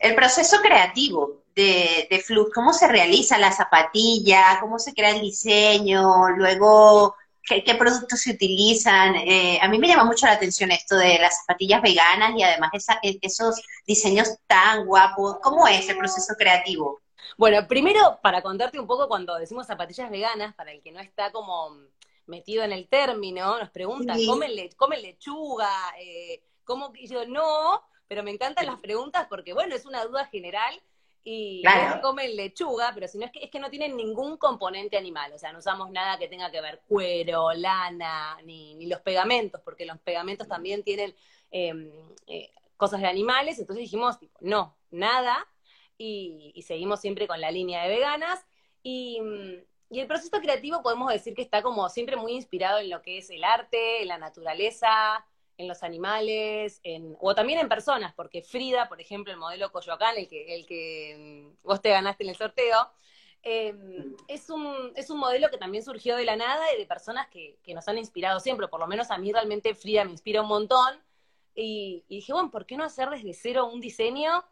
el, 0.00 0.14
proceso 0.16 0.60
creativo 0.60 1.44
de, 1.54 2.08
de 2.10 2.18
Flux, 2.18 2.50
cómo 2.52 2.72
se 2.72 2.88
realiza 2.88 3.38
la 3.38 3.52
zapatilla, 3.52 4.58
cómo 4.60 4.80
se 4.80 4.94
crea 4.94 5.10
el 5.10 5.20
diseño, 5.20 6.30
luego 6.30 7.14
qué, 7.48 7.74
productos 7.74 8.20
se 8.20 8.32
utilizan. 8.32 9.16
Eh, 9.16 9.58
a 9.60 9.68
mí 9.68 9.78
me 9.78 9.88
llama 9.88 10.04
mucho 10.04 10.26
la 10.26 10.32
atención 10.32 10.70
esto 10.70 10.96
de 10.96 11.18
las 11.18 11.40
zapatillas 11.40 11.82
veganas 11.82 12.32
y 12.36 12.42
además 12.42 12.70
e, 13.02 13.18
esos 13.22 13.60
diseños 13.86 14.36
tan 14.46 14.86
guapos. 14.86 15.38
¿Cómo 15.42 15.66
es 15.66 15.88
el 15.88 15.96
proceso 15.96 16.34
creativo? 16.36 17.00
Bueno, 17.36 17.66
primero, 17.66 18.18
para 18.22 18.42
contarte 18.42 18.78
un 18.78 18.86
poco, 18.86 19.08
cuando 19.08 19.36
decimos 19.36 19.66
zapatillas 19.66 20.10
veganas, 20.10 20.54
para 20.54 20.72
el 20.72 20.82
que 20.82 20.92
no 20.92 21.00
está 21.00 21.30
como 21.32 21.76
metido 22.26 22.62
en 22.64 22.72
el 22.72 22.88
término, 22.88 23.58
nos 23.58 23.70
preguntan, 23.70 24.18
¿comen, 24.26 24.54
lechuga? 25.02 25.70
Eh, 26.00 26.42
¿Cómo? 26.64 26.92
Y 26.94 27.08
yo, 27.08 27.26
no, 27.26 27.82
pero 28.06 28.22
me 28.22 28.30
encantan 28.30 28.66
las 28.66 28.80
preguntas 28.80 29.26
porque, 29.28 29.54
bueno, 29.54 29.74
es 29.74 29.86
una 29.86 30.04
duda 30.04 30.26
general 30.26 30.80
y 31.30 31.62
comen 32.00 32.36
lechuga, 32.36 32.92
pero 32.94 33.06
si 33.06 33.18
no 33.18 33.26
es 33.26 33.32
que, 33.32 33.40
es 33.40 33.50
que 33.50 33.60
no 33.60 33.68
tienen 33.68 33.94
ningún 33.98 34.38
componente 34.38 34.96
animal, 34.96 35.30
o 35.34 35.38
sea, 35.38 35.52
no 35.52 35.58
usamos 35.58 35.90
nada 35.90 36.18
que 36.18 36.26
tenga 36.26 36.50
que 36.50 36.62
ver 36.62 36.80
cuero, 36.88 37.52
lana, 37.52 38.38
ni, 38.44 38.74
ni 38.76 38.86
los 38.86 39.02
pegamentos, 39.02 39.60
porque 39.62 39.84
los 39.84 39.98
pegamentos 39.98 40.48
también 40.48 40.82
tienen 40.82 41.14
em, 41.50 41.92
eh, 42.28 42.50
cosas 42.78 43.02
de 43.02 43.08
animales, 43.08 43.58
entonces 43.58 43.82
dijimos, 43.82 44.16
no, 44.40 44.74
nada, 44.90 45.46
y, 45.98 46.64
seguimos 46.66 47.00
siempre 47.00 47.28
con 47.28 47.42
la 47.42 47.50
línea 47.50 47.82
de 47.82 47.90
veganas, 47.90 48.46
y, 48.82 49.20
y 49.90 50.00
el 50.00 50.06
proceso 50.06 50.40
creativo 50.40 50.82
podemos 50.82 51.12
decir 51.12 51.34
que 51.34 51.42
está 51.42 51.60
como 51.62 51.90
siempre 51.90 52.16
muy 52.16 52.32
inspirado 52.32 52.78
en 52.78 52.88
lo 52.88 53.02
que 53.02 53.18
es 53.18 53.28
el 53.28 53.44
arte, 53.44 54.00
en 54.00 54.08
la 54.08 54.16
naturaleza, 54.16 55.26
en 55.58 55.68
los 55.68 55.82
animales, 55.82 56.80
en, 56.84 57.16
o 57.20 57.34
también 57.34 57.58
en 57.58 57.68
personas, 57.68 58.14
porque 58.14 58.42
Frida, 58.42 58.88
por 58.88 59.00
ejemplo, 59.00 59.32
el 59.32 59.38
modelo 59.38 59.70
Coyoacán, 59.72 60.16
el 60.16 60.28
que, 60.28 60.54
el 60.54 60.64
que 60.64 61.50
mm, 61.62 61.66
vos 61.66 61.82
te 61.82 61.90
ganaste 61.90 62.22
en 62.22 62.30
el 62.30 62.36
sorteo, 62.36 62.90
em, 63.42 64.16
es, 64.28 64.48
un, 64.50 64.92
es 64.94 65.10
un 65.10 65.18
modelo 65.18 65.50
que 65.50 65.58
también 65.58 65.84
surgió 65.84 66.16
de 66.16 66.24
la 66.24 66.36
nada 66.36 66.72
y 66.72 66.78
de 66.78 66.86
personas 66.86 67.28
que, 67.28 67.58
que, 67.62 67.74
nos 67.74 67.86
han 67.88 67.98
inspirado 67.98 68.40
siempre, 68.40 68.68
por 68.68 68.80
lo 68.80 68.86
menos 68.86 69.10
a 69.10 69.18
mí 69.18 69.32
realmente 69.32 69.74
Frida 69.74 70.04
me 70.04 70.12
inspira 70.12 70.42
un 70.42 70.48
montón, 70.48 71.00
y, 71.60 72.04
dije, 72.08 72.32
bueno, 72.32 72.52
¿por 72.52 72.66
qué 72.66 72.76
no 72.76 72.84
hacer 72.84 73.10
desde 73.10 73.34
cero 73.34 73.66
un 73.66 73.80
diseño? 73.80 74.44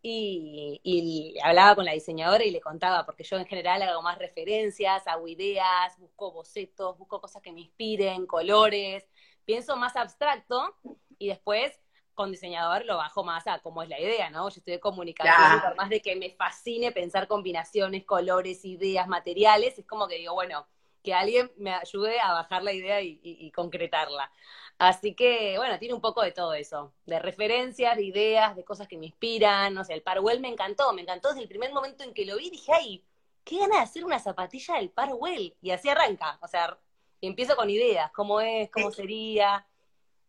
Y, 0.00 0.80
y, 0.84 1.36
hablaba 1.42 1.74
con 1.74 1.84
la 1.84 1.92
diseñadora 1.92 2.44
y 2.44 2.52
le 2.52 2.60
contaba, 2.60 3.04
porque 3.04 3.24
yo 3.24 3.36
en 3.36 3.46
general 3.46 3.82
hago 3.82 4.00
más 4.02 4.18
referencias, 4.18 5.06
hago 5.08 5.26
ideas, 5.26 5.98
busco 5.98 6.30
bocetos, 6.32 6.96
busco 6.98 7.20
cosas 7.20 7.42
que 7.42 7.52
me 7.52 7.62
inspiren, 7.62 8.26
colores, 8.26 9.04
pienso 9.44 9.76
más 9.76 9.96
abstracto 9.96 10.76
y 11.18 11.28
después 11.28 11.78
con 12.14 12.30
diseñador 12.30 12.84
lo 12.84 12.96
bajo 12.96 13.24
más 13.24 13.46
a 13.46 13.60
cómo 13.60 13.82
es 13.82 13.88
la 13.88 13.98
idea, 13.98 14.30
¿no? 14.30 14.48
Yo 14.48 14.56
estoy 14.58 14.74
de 14.74 14.80
comunicación, 14.80 15.60
por 15.62 15.76
más 15.76 15.88
de 15.88 16.02
que 16.02 16.14
me 16.16 16.30
fascine 16.30 16.92
pensar 16.92 17.26
combinaciones, 17.26 18.04
colores, 18.04 18.64
ideas, 18.64 19.08
materiales, 19.08 19.78
es 19.78 19.86
como 19.86 20.06
que 20.08 20.16
digo, 20.16 20.34
bueno, 20.34 20.66
que 21.02 21.14
alguien 21.14 21.50
me 21.56 21.74
ayude 21.74 22.20
a 22.20 22.32
bajar 22.32 22.62
la 22.62 22.72
idea 22.72 23.00
y, 23.00 23.50
concretarla. 23.52 24.30
Así 24.78 25.14
que, 25.14 25.54
bueno, 25.56 25.78
tiene 25.78 25.94
un 25.94 26.00
poco 26.00 26.22
de 26.22 26.32
todo 26.32 26.54
eso, 26.54 26.92
de 27.06 27.18
referencias, 27.18 27.96
de 27.96 28.04
ideas, 28.04 28.56
de 28.56 28.64
cosas 28.64 28.88
que 28.88 28.96
me 28.96 29.06
inspiran, 29.06 29.74
no 29.74 29.84
sé, 29.84 29.94
el 29.94 30.02
Parwell 30.02 30.40
me 30.40 30.48
encantó, 30.48 30.92
me 30.92 31.02
encantó 31.02 31.28
desde 31.28 31.42
el 31.42 31.48
primer 31.48 31.72
momento 31.72 32.04
en 32.04 32.14
que 32.14 32.24
lo 32.24 32.36
vi, 32.36 32.50
dije, 32.50 32.72
ay, 32.72 33.04
qué 33.44 33.58
ganas 33.58 33.78
de 33.78 33.82
hacer 33.84 34.04
una 34.04 34.18
zapatilla 34.18 34.76
del 34.76 34.90
Parwell, 34.90 35.54
y 35.60 35.70
así 35.70 35.88
arranca, 35.88 36.38
o 36.40 36.48
sea, 36.48 36.78
y 37.22 37.28
empiezo 37.28 37.54
con 37.54 37.70
ideas, 37.70 38.10
cómo 38.12 38.40
es, 38.40 38.68
cómo 38.70 38.90
sería. 38.90 39.64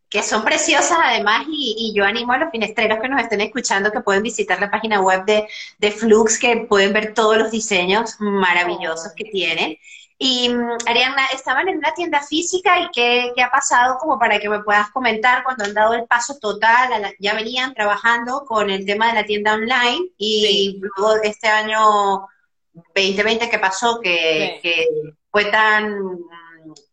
Que 0.08 0.22
son 0.22 0.44
preciosas 0.44 0.96
además 1.02 1.44
y, 1.50 1.92
yo 1.92 2.04
animo 2.04 2.32
a 2.32 2.38
los 2.38 2.52
finestreros 2.52 3.00
que 3.02 3.08
nos 3.08 3.20
estén 3.20 3.40
escuchando 3.40 3.90
que 3.90 4.00
pueden 4.00 4.22
visitar 4.22 4.60
la 4.60 4.70
página 4.70 5.00
web 5.00 5.24
de, 5.24 5.90
Flux, 5.90 6.38
que 6.38 6.56
pueden 6.68 6.92
ver 6.92 7.12
todos 7.12 7.36
los 7.36 7.50
diseños 7.50 8.14
maravillosos 8.20 9.12
que 9.16 9.24
tiene. 9.24 9.80
Y 10.18 10.50
mm, 10.50 10.76
Ariana, 10.86 11.26
estaban 11.34 11.68
en 11.68 11.78
una 11.78 11.92
tienda 11.94 12.22
física 12.22 12.78
y 12.78 12.88
qué, 12.92 13.32
ha 13.42 13.50
pasado 13.50 13.98
como 13.98 14.16
para 14.16 14.38
que 14.38 14.48
me 14.48 14.62
puedas 14.62 14.88
comentar 14.90 15.42
cuando 15.42 15.64
han 15.64 15.74
dado 15.74 15.94
el 15.94 16.06
paso 16.06 16.38
total, 16.38 17.12
ya 17.18 17.34
venían 17.34 17.74
trabajando 17.74 18.44
con 18.46 18.70
el 18.70 18.86
tema 18.86 19.08
de 19.08 19.14
la 19.14 19.26
tienda 19.26 19.54
online 19.54 20.10
y 20.16 20.80
luego 20.80 21.20
este 21.24 21.48
año 21.48 22.28
2020 22.72 23.50
que 23.50 23.58
pasó 23.58 23.98
que, 24.00 24.60
que 24.62 24.86
fue 25.32 25.46
tan 25.46 25.98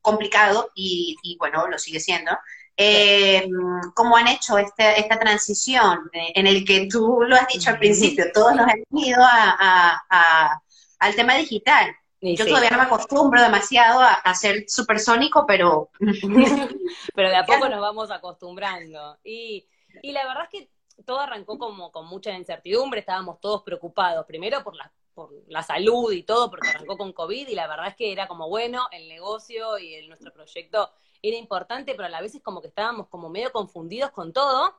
complicado 0.01 0.71
y, 0.75 1.37
bueno, 1.39 1.67
lo 1.67 1.77
sigue 1.77 1.99
siendo. 1.99 2.31
Eh, 2.75 3.47
¿Cómo 3.93 4.17
han 4.17 4.27
hecho 4.27 4.57
este, 4.57 4.99
esta 4.99 5.19
transición 5.19 6.09
en 6.13 6.47
el 6.47 6.65
que 6.65 6.87
tú 6.87 7.19
lo 7.21 7.35
has 7.35 7.47
dicho 7.47 7.69
al 7.69 7.79
principio, 7.79 8.25
todos 8.33 8.55
nos 8.55 8.67
hemos 8.67 9.05
ido 9.07 9.19
a, 9.21 10.61
al 10.99 11.15
tema 11.15 11.35
digital? 11.35 11.95
Yo 12.21 12.45
todavía 12.45 12.69
no 12.69 12.77
me 12.77 12.83
acostumbro 12.83 13.41
demasiado 13.41 13.99
a, 13.99 14.35
ser 14.35 14.65
supersónico, 14.67 15.45
pero... 15.47 15.89
pero 17.15 17.29
de 17.29 17.35
a 17.35 17.45
poco 17.47 17.67
nos 17.67 17.81
vamos 17.81 18.11
acostumbrando. 18.11 19.17
Y, 19.23 19.67
y 20.03 20.11
la 20.11 20.27
verdad 20.27 20.43
es 20.43 20.49
que 20.49 20.69
todo 21.03 21.19
arrancó 21.19 21.57
como 21.57 21.91
con 21.91 22.07
mucha 22.07 22.31
incertidumbre, 22.31 22.99
estábamos 23.01 23.39
todos 23.39 23.63
preocupados, 23.63 24.25
primero 24.25 24.63
por 24.63 24.75
las 24.75 24.91
por 25.13 25.29
la 25.47 25.63
salud 25.63 26.11
y 26.11 26.23
todo, 26.23 26.49
porque 26.49 26.69
arrancó 26.69 26.97
con 26.97 27.13
COVID 27.13 27.47
y 27.47 27.55
la 27.55 27.67
verdad 27.67 27.87
es 27.87 27.95
que 27.95 28.11
era 28.11 28.27
como 28.27 28.49
bueno, 28.49 28.87
el 28.91 29.07
negocio 29.07 29.77
y 29.77 29.95
el, 29.95 30.07
nuestro 30.07 30.31
proyecto 30.31 30.91
era 31.21 31.37
importante, 31.37 31.93
pero 31.93 32.05
a 32.05 32.09
la 32.09 32.21
vez 32.21 32.35
es 32.35 32.41
como 32.41 32.61
que 32.61 32.69
estábamos 32.69 33.07
como 33.07 33.29
medio 33.29 33.51
confundidos 33.51 34.11
con 34.11 34.33
todo, 34.33 34.75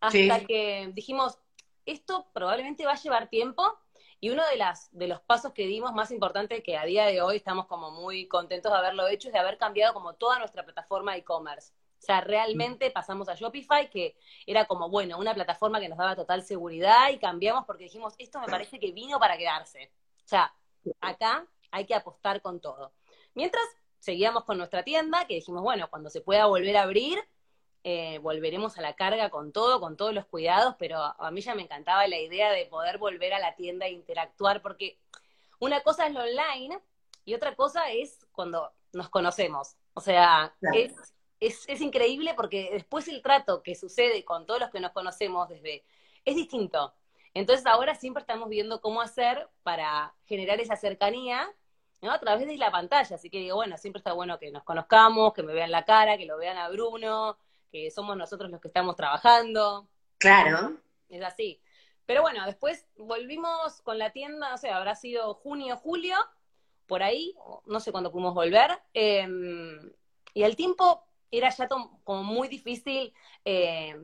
hasta 0.00 0.44
que 0.46 0.90
dijimos, 0.94 1.38
esto 1.86 2.26
probablemente 2.32 2.86
va 2.86 2.92
a 2.92 3.02
llevar 3.02 3.28
tiempo 3.28 3.62
y 4.20 4.30
uno 4.30 4.42
de, 4.48 4.56
las, 4.56 4.88
de 4.96 5.08
los 5.08 5.20
pasos 5.20 5.52
que 5.52 5.66
dimos 5.66 5.92
más 5.92 6.10
importante 6.10 6.62
que 6.62 6.76
a 6.76 6.84
día 6.84 7.06
de 7.06 7.20
hoy 7.20 7.36
estamos 7.36 7.66
como 7.66 7.90
muy 7.90 8.26
contentos 8.26 8.72
de 8.72 8.78
haberlo 8.78 9.08
hecho 9.08 9.28
es 9.28 9.34
de 9.34 9.40
haber 9.40 9.58
cambiado 9.58 9.92
como 9.92 10.14
toda 10.14 10.38
nuestra 10.38 10.64
plataforma 10.64 11.12
de 11.12 11.18
e-commerce. 11.18 11.72
O 12.04 12.06
sea, 12.06 12.20
realmente 12.20 12.90
pasamos 12.90 13.30
a 13.30 13.34
Shopify, 13.34 13.88
que 13.88 14.14
era 14.46 14.66
como, 14.66 14.90
bueno, 14.90 15.16
una 15.16 15.32
plataforma 15.32 15.80
que 15.80 15.88
nos 15.88 15.96
daba 15.96 16.14
total 16.14 16.42
seguridad 16.42 17.08
y 17.10 17.18
cambiamos 17.18 17.64
porque 17.64 17.84
dijimos, 17.84 18.14
esto 18.18 18.38
me 18.40 18.46
parece 18.46 18.78
que 18.78 18.92
vino 18.92 19.18
para 19.18 19.38
quedarse. 19.38 19.90
O 20.18 20.28
sea, 20.28 20.54
acá 21.00 21.46
hay 21.70 21.86
que 21.86 21.94
apostar 21.94 22.42
con 22.42 22.60
todo. 22.60 22.92
Mientras 23.32 23.64
seguíamos 24.00 24.44
con 24.44 24.58
nuestra 24.58 24.82
tienda, 24.82 25.26
que 25.26 25.36
dijimos, 25.36 25.62
bueno, 25.62 25.88
cuando 25.88 26.10
se 26.10 26.20
pueda 26.20 26.44
volver 26.44 26.76
a 26.76 26.82
abrir, 26.82 27.18
eh, 27.84 28.18
volveremos 28.18 28.76
a 28.76 28.82
la 28.82 28.94
carga 28.96 29.30
con 29.30 29.50
todo, 29.50 29.80
con 29.80 29.96
todos 29.96 30.12
los 30.12 30.26
cuidados, 30.26 30.74
pero 30.78 30.98
a 31.00 31.30
mí 31.30 31.40
ya 31.40 31.54
me 31.54 31.62
encantaba 31.62 32.06
la 32.06 32.18
idea 32.18 32.52
de 32.52 32.66
poder 32.66 32.98
volver 32.98 33.32
a 33.32 33.38
la 33.38 33.54
tienda 33.54 33.86
e 33.86 33.92
interactuar, 33.92 34.60
porque 34.60 34.98
una 35.58 35.80
cosa 35.80 36.06
es 36.06 36.12
lo 36.12 36.20
online 36.20 36.78
y 37.24 37.32
otra 37.32 37.56
cosa 37.56 37.90
es 37.90 38.26
cuando 38.32 38.74
nos 38.92 39.08
conocemos. 39.08 39.76
O 39.94 40.02
sea, 40.02 40.54
es 40.74 41.13
es, 41.40 41.68
es, 41.68 41.80
increíble 41.80 42.34
porque 42.34 42.70
después 42.72 43.08
el 43.08 43.22
trato 43.22 43.62
que 43.62 43.74
sucede 43.74 44.24
con 44.24 44.46
todos 44.46 44.60
los 44.60 44.70
que 44.70 44.80
nos 44.80 44.92
conocemos 44.92 45.48
desde 45.48 45.84
es 46.24 46.36
distinto. 46.36 46.94
Entonces 47.34 47.66
ahora 47.66 47.94
siempre 47.94 48.20
estamos 48.20 48.48
viendo 48.48 48.80
cómo 48.80 49.00
hacer 49.00 49.48
para 49.62 50.14
generar 50.26 50.60
esa 50.60 50.76
cercanía 50.76 51.52
¿no? 52.00 52.12
a 52.12 52.20
través 52.20 52.46
de 52.46 52.56
la 52.56 52.70
pantalla. 52.70 53.16
Así 53.16 53.28
que 53.28 53.38
digo, 53.38 53.56
bueno, 53.56 53.76
siempre 53.76 53.98
está 53.98 54.12
bueno 54.12 54.38
que 54.38 54.52
nos 54.52 54.62
conozcamos, 54.62 55.34
que 55.34 55.42
me 55.42 55.52
vean 55.52 55.72
la 55.72 55.84
cara, 55.84 56.16
que 56.16 56.26
lo 56.26 56.36
vean 56.38 56.56
a 56.56 56.68
Bruno, 56.68 57.36
que 57.72 57.90
somos 57.90 58.16
nosotros 58.16 58.50
los 58.50 58.60
que 58.60 58.68
estamos 58.68 58.94
trabajando. 58.94 59.88
Claro. 60.18 60.76
Es 61.08 61.22
así. 61.22 61.60
Pero 62.06 62.22
bueno, 62.22 62.44
después 62.46 62.86
volvimos 62.96 63.80
con 63.82 63.98
la 63.98 64.10
tienda, 64.10 64.50
no 64.50 64.58
sé, 64.58 64.70
habrá 64.70 64.94
sido 64.94 65.34
junio, 65.34 65.76
julio, 65.76 66.16
por 66.86 67.02
ahí, 67.02 67.34
no 67.66 67.80
sé 67.80 67.92
cuándo 67.92 68.12
pudimos 68.12 68.34
volver. 68.34 68.70
Em, 68.92 69.92
y 70.34 70.42
el 70.42 70.54
tiempo 70.54 71.06
era 71.36 71.50
ya 71.50 71.68
como 71.68 72.22
muy 72.22 72.48
difícil 72.48 73.12
eh, 73.44 73.96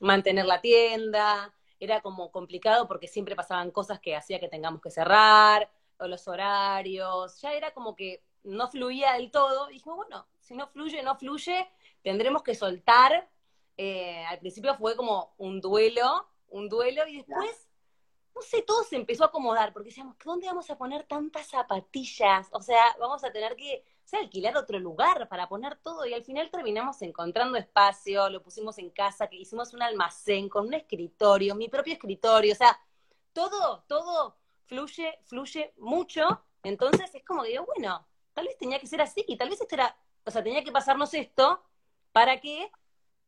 mantener 0.00 0.46
la 0.46 0.60
tienda, 0.60 1.54
era 1.80 2.00
como 2.00 2.30
complicado 2.30 2.88
porque 2.88 3.08
siempre 3.08 3.36
pasaban 3.36 3.70
cosas 3.70 4.00
que 4.00 4.16
hacía 4.16 4.40
que 4.40 4.48
tengamos 4.48 4.80
que 4.80 4.90
cerrar, 4.90 5.70
o 5.98 6.06
los 6.06 6.28
horarios, 6.28 7.40
ya 7.40 7.52
era 7.52 7.72
como 7.72 7.94
que 7.94 8.22
no 8.44 8.68
fluía 8.68 9.14
del 9.14 9.30
todo. 9.30 9.70
Y 9.70 9.74
dijimos, 9.74 9.96
bueno, 9.96 10.26
si 10.40 10.54
no 10.54 10.68
fluye, 10.68 11.02
no 11.02 11.16
fluye, 11.16 11.68
tendremos 12.02 12.42
que 12.42 12.54
soltar. 12.54 13.28
Eh, 13.76 14.24
al 14.26 14.38
principio 14.38 14.74
fue 14.76 14.96
como 14.96 15.34
un 15.38 15.60
duelo, 15.60 16.28
un 16.48 16.68
duelo, 16.68 17.06
y 17.06 17.18
después, 17.18 17.68
no 18.34 18.42
sé, 18.42 18.62
todo 18.62 18.82
se 18.84 18.96
empezó 18.96 19.24
a 19.24 19.28
acomodar, 19.28 19.72
porque 19.72 19.90
decíamos, 19.90 20.16
¿dónde 20.24 20.46
vamos 20.46 20.70
a 20.70 20.78
poner 20.78 21.04
tantas 21.04 21.48
zapatillas? 21.48 22.48
O 22.52 22.62
sea, 22.62 22.96
vamos 22.98 23.22
a 23.24 23.32
tener 23.32 23.54
que 23.56 23.84
sea, 24.08 24.20
alquilar 24.20 24.56
otro 24.56 24.78
lugar 24.78 25.28
para 25.28 25.48
poner 25.48 25.76
todo 25.76 26.06
y 26.06 26.14
al 26.14 26.24
final 26.24 26.50
terminamos 26.50 27.02
encontrando 27.02 27.58
espacio, 27.58 28.30
lo 28.30 28.42
pusimos 28.42 28.78
en 28.78 28.90
casa, 28.90 29.28
que 29.28 29.36
hicimos 29.36 29.74
un 29.74 29.82
almacén 29.82 30.48
con 30.48 30.66
un 30.66 30.74
escritorio, 30.74 31.54
mi 31.54 31.68
propio 31.68 31.92
escritorio, 31.92 32.52
o 32.52 32.56
sea, 32.56 32.80
todo, 33.32 33.84
todo 33.86 34.36
fluye, 34.66 35.18
fluye 35.24 35.74
mucho, 35.76 36.42
entonces 36.62 37.14
es 37.14 37.24
como 37.24 37.42
que 37.42 37.50
digo, 37.50 37.66
bueno, 37.66 38.06
tal 38.32 38.46
vez 38.46 38.56
tenía 38.56 38.78
que 38.78 38.86
ser 38.86 39.02
así 39.02 39.24
y 39.28 39.36
tal 39.36 39.50
vez 39.50 39.60
esto 39.60 39.74
era, 39.74 39.96
o 40.24 40.30
sea, 40.30 40.42
tenía 40.42 40.64
que 40.64 40.72
pasarnos 40.72 41.12
esto 41.14 41.62
para 42.12 42.40
que, 42.40 42.70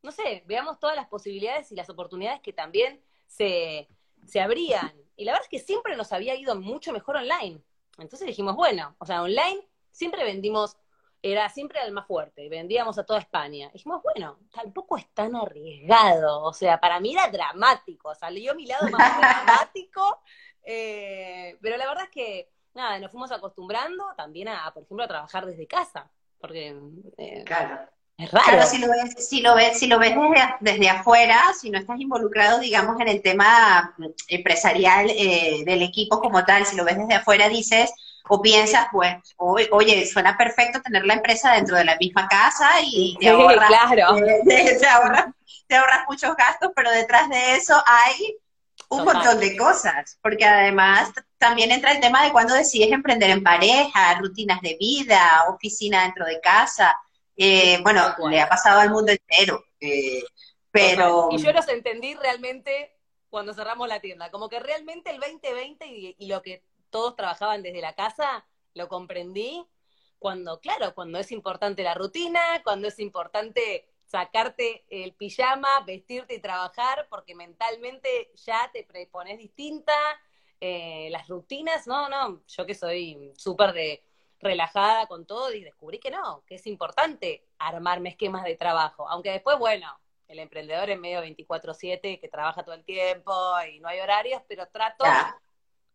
no 0.02 0.12
sé, 0.12 0.44
veamos 0.46 0.78
todas 0.78 0.96
las 0.96 1.08
posibilidades 1.08 1.70
y 1.72 1.75
las 1.75 1.90
oportunidades 1.90 2.40
que 2.40 2.52
también 2.52 3.02
se, 3.26 3.88
se 4.26 4.40
abrían. 4.40 4.92
Y 5.16 5.25
la 5.25 5.32
verdad 5.32 5.46
es 5.50 5.50
que 5.50 5.64
siempre 5.64 5.96
nos 5.96 6.12
había 6.12 6.34
ido 6.34 6.56
mucho 6.56 6.92
mejor 6.92 7.16
online. 7.16 7.62
Entonces 7.99 8.26
dijimos, 8.26 8.56
bueno, 8.56 8.96
o 8.99 9.04
sea, 9.04 9.22
online 9.22 9.69
siempre 9.90 10.25
vendimos, 10.25 10.76
era 11.23 11.49
siempre 11.49 11.80
el 11.85 11.92
más 11.92 12.06
fuerte, 12.06 12.49
vendíamos 12.49 12.99
a 12.99 13.04
toda 13.04 13.20
España. 13.20 13.70
dijimos, 13.73 14.02
bueno, 14.02 14.38
tampoco 14.52 14.97
es 14.97 15.06
tan 15.12 15.37
arriesgado, 15.37 16.42
o 16.42 16.52
sea, 16.52 16.80
para 16.80 17.00
mí 17.00 17.12
era 17.12 17.28
dramático, 17.28 18.14
salió 18.14 18.54
mi 18.54 18.66
lado 18.66 18.88
más 18.88 19.18
dramático, 19.18 20.20
eh, 20.64 21.59
pero 21.61 21.76
la 21.76 21.87
verdad 21.87 22.04
es 22.04 22.11
que, 22.11 22.50
nada, 22.75 22.99
nos 22.99 23.11
fuimos 23.11 23.32
acostumbrando 23.32 24.04
también 24.16 24.49
a, 24.49 24.73
por 24.73 24.82
ejemplo, 24.85 25.04
a 25.04 25.09
trabajar 25.09 25.47
desde 25.47 25.66
casa, 25.66 26.11
porque... 26.40 26.78
Eh, 27.18 27.44
claro. 27.44 27.88
Es 28.20 28.30
raro. 28.32 28.66
si 28.66 28.78
lo 28.78 28.88
ves, 28.88 29.28
si 29.28 29.40
lo 29.40 29.54
ves, 29.54 29.78
si 29.78 29.87
lo 29.87 29.99
ves 29.99 30.14
desde, 30.61 30.90
afuera, 30.90 31.40
si 31.59 31.70
no 31.70 31.78
estás 31.78 31.99
involucrado, 31.99 32.59
digamos, 32.61 33.00
en 33.00 33.09
el 33.09 33.23
tema 33.23 33.94
empresarial 34.28 35.09
eh, 35.09 35.62
del 35.64 35.80
equipo 35.80 36.20
como 36.20 36.44
tal, 36.44 36.66
si 36.66 36.76
lo 36.76 36.85
ves 36.85 36.99
desde 36.99 37.14
afuera, 37.14 37.49
dices, 37.49 37.90
o 38.28 38.40
piensas, 38.40 38.86
pues, 38.92 39.16
oye, 39.38 40.06
suena 40.06 40.36
perfecto 40.36 40.80
tener 40.82 41.04
la 41.04 41.14
empresa 41.14 41.52
dentro 41.52 41.76
de 41.76 41.84
la 41.84 41.96
misma 41.96 42.28
casa 42.28 42.68
y 42.82 43.16
te 43.18 43.28
ahorras, 43.28 43.68
claro. 43.68 44.16
te, 44.46 45.76
ahorras, 45.76 46.04
muchos 46.08 46.36
gastos, 46.36 46.70
pero 46.74 46.90
detrás 46.90 47.28
de 47.28 47.56
eso 47.56 47.82
hay 47.86 48.36
un 48.88 49.04
montón 49.04 49.38
de 49.38 49.56
cosas, 49.56 50.18
porque 50.22 50.44
además 50.44 51.12
también 51.38 51.70
entra 51.70 51.92
el 51.92 52.00
tema 52.00 52.24
de 52.24 52.32
cuando 52.32 52.54
decides 52.54 52.90
emprender 52.90 53.30
en 53.30 53.42
pareja, 53.42 54.14
rutinas 54.18 54.60
de 54.60 54.76
vida, 54.78 55.45
oficina 55.49 56.02
dentro 56.02 56.26
de 56.26 56.40
casa. 56.40 56.97
Eh, 57.36 57.78
bueno, 57.82 58.14
le 58.28 58.40
ha 58.40 58.49
pasado 58.49 58.80
al 58.80 58.90
mundo 58.90 59.12
entero, 59.12 59.64
eh, 59.80 60.23
pero... 60.71 61.28
Y 61.30 61.38
yo 61.38 61.52
los 61.52 61.68
entendí 61.68 62.14
realmente 62.14 62.97
cuando 63.28 63.54
cerramos 63.54 63.88
la 63.88 64.00
tienda, 64.00 64.30
como 64.30 64.49
que 64.49 64.58
realmente 64.58 65.10
el 65.10 65.21
2020 65.21 66.16
y 66.18 66.26
lo 66.26 66.42
que 66.42 66.64
todos 66.90 67.16
trabajaban 67.16 67.62
desde 67.62 67.80
la 67.80 67.94
casa, 67.94 68.46
lo 68.74 68.88
comprendí 68.88 69.66
cuando, 70.18 70.60
claro, 70.60 70.94
cuando 70.94 71.18
es 71.18 71.32
importante 71.32 71.82
la 71.82 71.94
rutina, 71.94 72.40
cuando 72.62 72.88
es 72.88 72.98
importante 72.98 73.88
sacarte 74.04 74.84
el 74.90 75.14
pijama, 75.14 75.80
vestirte 75.86 76.34
y 76.34 76.40
trabajar, 76.40 77.06
porque 77.08 77.34
mentalmente 77.34 78.30
ya 78.34 78.70
te 78.72 78.84
prepones 78.84 79.38
distinta, 79.38 79.94
eh, 80.60 81.08
las 81.10 81.28
rutinas, 81.28 81.86
no, 81.86 82.08
no, 82.08 82.42
yo 82.46 82.66
que 82.66 82.74
soy 82.74 83.32
súper 83.36 83.72
de 83.72 84.04
relajada 84.40 85.06
con 85.06 85.26
todo 85.26 85.52
y 85.52 85.62
descubrí 85.62 85.98
que 85.98 86.10
no, 86.10 86.44
que 86.46 86.56
es 86.56 86.66
importante 86.66 87.46
armarme 87.58 88.10
esquemas 88.10 88.44
de 88.44 88.56
trabajo, 88.56 89.08
aunque 89.08 89.30
después, 89.30 89.58
bueno, 89.58 89.98
el 90.28 90.38
emprendedor 90.38 90.90
es 90.90 90.98
medio 90.98 91.20
24/7, 91.20 92.20
que 92.20 92.28
trabaja 92.28 92.62
todo 92.62 92.74
el 92.74 92.84
tiempo 92.84 93.32
y 93.72 93.80
no 93.80 93.88
hay 93.88 94.00
horarios, 94.00 94.42
pero 94.46 94.66
trato 94.68 95.04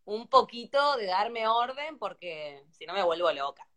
un 0.05 0.27
poquito 0.27 0.97
de 0.97 1.07
darme 1.07 1.47
orden 1.47 1.97
porque 1.97 2.63
si 2.71 2.85
no 2.85 2.93
me 2.93 3.03
vuelvo 3.03 3.31
loca. 3.31 3.67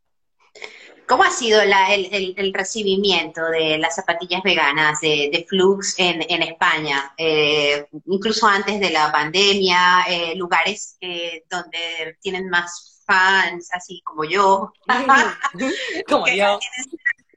¿Cómo 1.07 1.23
ha 1.23 1.31
sido 1.31 1.61
el, 1.63 2.53
recibimiento 2.53 3.47
de 3.47 3.79
las 3.79 3.95
zapatillas 3.95 4.43
veganas 4.43 5.01
de, 5.01 5.47
Flux 5.49 5.95
en, 5.99 6.43
España? 6.43 7.15
Eh, 7.17 7.87
incluso 8.07 8.47
antes 8.47 8.79
de 8.79 8.91
la 8.91 9.11
pandemia, 9.11 10.05
eh, 10.09 10.35
lugares 10.37 10.99
eh, 11.01 11.45
donde 11.49 12.19
tienen 12.21 12.51
más 12.51 13.03
fans, 13.07 13.73
así 13.73 14.03
como 14.05 14.25
yo. 14.25 14.73
como 16.09 16.29
yo. 16.29 16.59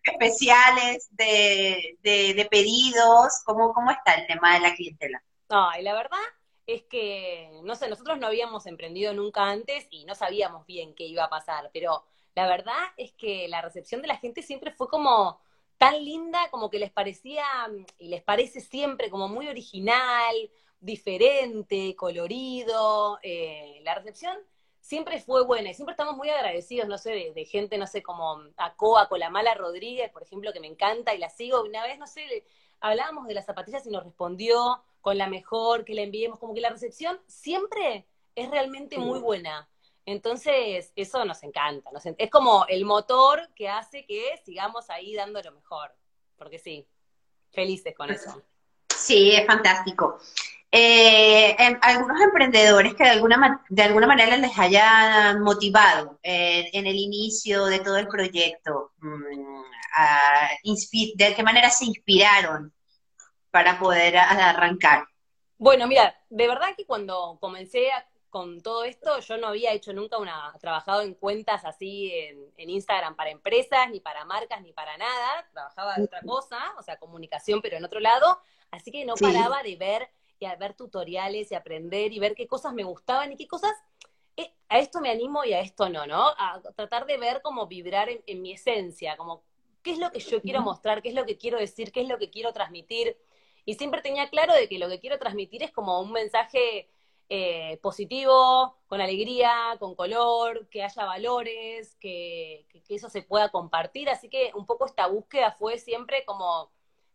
Especiales 0.04 1.08
de, 1.12 1.98
de, 2.02 2.48
pedidos. 2.52 3.42
¿Cómo, 3.46 3.74
¿Cómo 3.74 3.92
está 3.92 4.16
el 4.16 4.28
tema 4.28 4.56
de 4.56 4.60
la 4.60 4.76
clientela? 4.76 5.24
Ay, 5.50 5.84
la 5.84 5.94
verdad 5.94 6.20
es 6.68 6.84
que, 6.84 7.60
no 7.64 7.76
sé, 7.76 7.90
nosotros 7.90 8.18
no 8.20 8.28
habíamos 8.28 8.66
emprendido 8.66 9.14
nunca 9.14 9.50
antes 9.50 9.88
y 9.90 10.06
no 10.06 10.16
sabíamos 10.16 10.66
bien 10.66 10.94
qué 10.96 11.06
iba 11.06 11.26
a 11.26 11.30
pasar, 11.30 11.70
pero 11.74 12.04
la 12.36 12.48
verdad 12.48 12.78
es 12.98 13.12
que 13.14 13.48
la 13.48 13.62
recepción 13.62 14.02
de 14.02 14.08
la 14.08 14.18
gente 14.18 14.42
siempre 14.42 14.72
fue 14.72 14.88
como 14.88 15.40
tan 15.78 16.04
linda, 16.06 16.40
como 16.52 16.70
que 16.70 16.80
les 16.80 16.92
parecía, 16.92 17.44
y 17.98 18.10
les 18.10 18.22
parece 18.22 18.62
siempre 18.62 19.10
como 19.10 19.28
muy 19.28 19.48
original, 19.48 20.36
diferente, 20.80 21.96
colorido. 21.96 23.20
Eh, 23.24 23.82
la 23.84 23.96
recepción 23.96 24.38
siempre 24.80 25.22
fue 25.22 25.46
buena 25.46 25.70
y 25.70 25.74
siempre 25.74 25.94
estamos 25.94 26.18
muy 26.18 26.30
agradecidos, 26.30 26.88
no 26.88 26.98
sé, 26.98 27.32
de, 27.34 27.46
gente, 27.46 27.78
no 27.78 27.88
sé, 27.88 28.04
como 28.04 28.42
Acoa 28.58 29.08
Colamala 29.10 29.54
Rodríguez, 29.56 30.12
por 30.12 30.24
ejemplo, 30.24 30.54
que 30.54 30.60
me 30.60 30.68
encanta 30.68 31.14
y 31.16 31.18
la 31.18 31.30
sigo. 31.30 31.64
Una 31.64 31.84
vez, 31.84 31.98
no 31.98 32.08
sé, 32.08 32.46
hablábamos 32.80 33.28
de 33.28 33.34
las 33.34 33.46
zapatillas 33.46 33.86
y 33.86 33.90
nos 33.90 34.04
respondió 34.04 34.84
con 35.02 35.18
la 35.18 35.28
mejor, 35.28 35.84
que 35.84 35.96
la 35.96 36.04
enviemos, 36.04 36.40
como 36.40 36.54
que 36.54 36.62
la 36.62 36.70
recepción 36.70 37.20
siempre 37.28 38.08
es 38.36 38.50
realmente 38.50 38.98
muy 38.98 39.20
buena. 39.20 39.68
Entonces, 40.06 40.92
eso 40.96 41.26
nos 41.26 41.44
encanta. 41.44 41.92
es 42.18 42.30
como 42.30 42.66
el 42.68 42.86
motor 42.86 43.50
que 43.56 43.70
hace 43.70 44.06
que 44.06 44.40
sigamos 44.46 44.90
ahí 44.90 45.16
dando 45.16 45.42
lo 45.42 45.52
mejor. 45.52 45.92
Porque 46.38 46.58
sí, 46.58 46.88
felices 47.52 47.94
con 47.96 48.10
eso. 48.10 48.42
Sí, 48.96 49.32
es 49.32 49.46
fantástico. 49.46 50.20
Eh, 50.72 51.56
em, 51.60 51.78
algunos 51.82 52.22
emprendedores 52.22 52.96
que 52.96 53.04
de 53.04 53.10
alguna, 53.10 53.64
de 53.68 53.84
alguna 53.84 54.08
manera 54.08 54.38
les 54.38 54.58
hayan 54.58 55.42
motivado 55.42 56.18
eh, 56.24 56.70
en 56.72 56.88
el 56.88 56.96
inicio 56.96 57.66
de 57.66 57.80
todo 57.80 57.98
el 57.98 58.08
proyecto, 58.08 58.94
mm, 59.00 59.62
¿de 61.16 61.36
qué 61.36 61.44
manera 61.44 61.70
se 61.70 61.86
inspiraron 61.86 62.74
para 63.52 63.78
poder 63.78 64.18
arrancar? 64.18 65.06
Bueno, 65.58 65.88
mira, 65.88 66.20
de 66.30 66.48
verdad 66.48 66.70
que 66.76 66.86
cuando 66.86 67.38
comencé 67.40 67.90
con 68.30 68.62
todo 68.62 68.86
esto, 68.86 69.20
yo 69.20 69.38
no 69.38 69.48
había 69.48 69.74
hecho 69.74 69.94
nunca 69.94 70.18
una, 70.18 70.54
trabajado 70.60 71.02
en 71.02 71.14
cuentas 71.14 71.66
así 71.66 72.12
en, 72.14 72.70
Instagram 72.70 73.16
para 73.16 73.30
empresas, 73.30 73.90
ni 73.92 74.00
para 74.00 74.24
marcas, 74.24 74.62
ni 74.62 74.72
para 74.72 74.98
nada. 74.98 75.48
Trabajaba 75.52 75.96
en 75.96 76.04
otra 76.04 76.22
cosa, 76.22 76.58
o 76.80 76.82
sea, 76.82 76.98
comunicación, 76.98 77.62
pero 77.62 77.78
en 77.78 77.84
otro 77.84 78.00
lado. 78.00 78.40
Así 78.72 78.90
que 78.92 79.06
no 79.06 79.16
paraba 79.16 79.62
de 79.62 79.76
ver 79.76 80.10
y 80.40 80.46
a 80.46 80.56
ver 80.56 80.74
tutoriales 80.74 81.52
y 81.52 81.56
aprender 81.56 82.14
y 82.14 82.20
ver 82.20 82.34
qué 82.34 82.48
cosas 82.48 82.74
me 82.74 82.84
gustaban 82.84 83.34
y 83.34 83.36
qué 83.36 83.48
cosas 83.48 83.74
eh, 84.38 84.54
a 84.70 84.80
esto 84.80 85.02
me 85.02 85.12
animo 85.12 85.44
y 85.44 85.54
a 85.54 85.60
esto 85.60 85.90
no, 85.90 86.08
¿no? 86.08 86.30
A 86.38 86.62
tratar 86.76 87.06
de 87.06 87.18
ver 87.18 87.42
cómo 87.42 87.68
vibrar 87.68 88.08
en 88.26 88.42
mi 88.42 88.54
esencia, 88.54 89.18
como 89.18 89.44
qué 89.84 89.92
es 89.92 90.00
lo 90.00 90.12
que 90.12 90.20
yo 90.20 90.42
quiero 90.42 90.62
mostrar, 90.62 91.02
qué 91.02 91.10
es 91.10 91.16
lo 91.16 91.26
que 91.26 91.38
quiero 91.38 91.58
decir, 91.58 91.92
qué 91.92 92.02
es 92.02 92.08
lo 92.08 92.18
que 92.18 92.30
quiero 92.30 92.54
transmitir 92.54 93.18
y 93.66 93.76
siempre 93.76 94.02
tenía 94.02 94.30
claro 94.30 94.54
de 94.54 94.68
que 94.68 94.80
lo 94.80 94.90
que 94.90 95.00
quiero 95.00 95.20
transmitir 95.20 95.64
es 95.64 95.72
como 95.72 96.02
un 96.02 96.12
mensaje 96.12 96.90
eh, 97.34 97.80
positivo, 97.82 98.76
con 98.88 99.00
alegría, 99.00 99.78
con 99.80 99.96
color, 99.96 100.68
que 100.68 100.84
haya 100.84 101.06
valores, 101.06 101.96
que, 101.96 102.66
eso 102.90 103.10
se 103.10 103.22
pueda 103.22 103.48
compartir. 103.48 104.10
Así 104.10 104.28
que 104.28 104.52
un 104.54 104.66
poco 104.66 104.86
esta 104.86 105.08
búsqueda 105.08 105.54
fue 105.54 105.78
siempre 105.78 106.26
como 106.26 106.72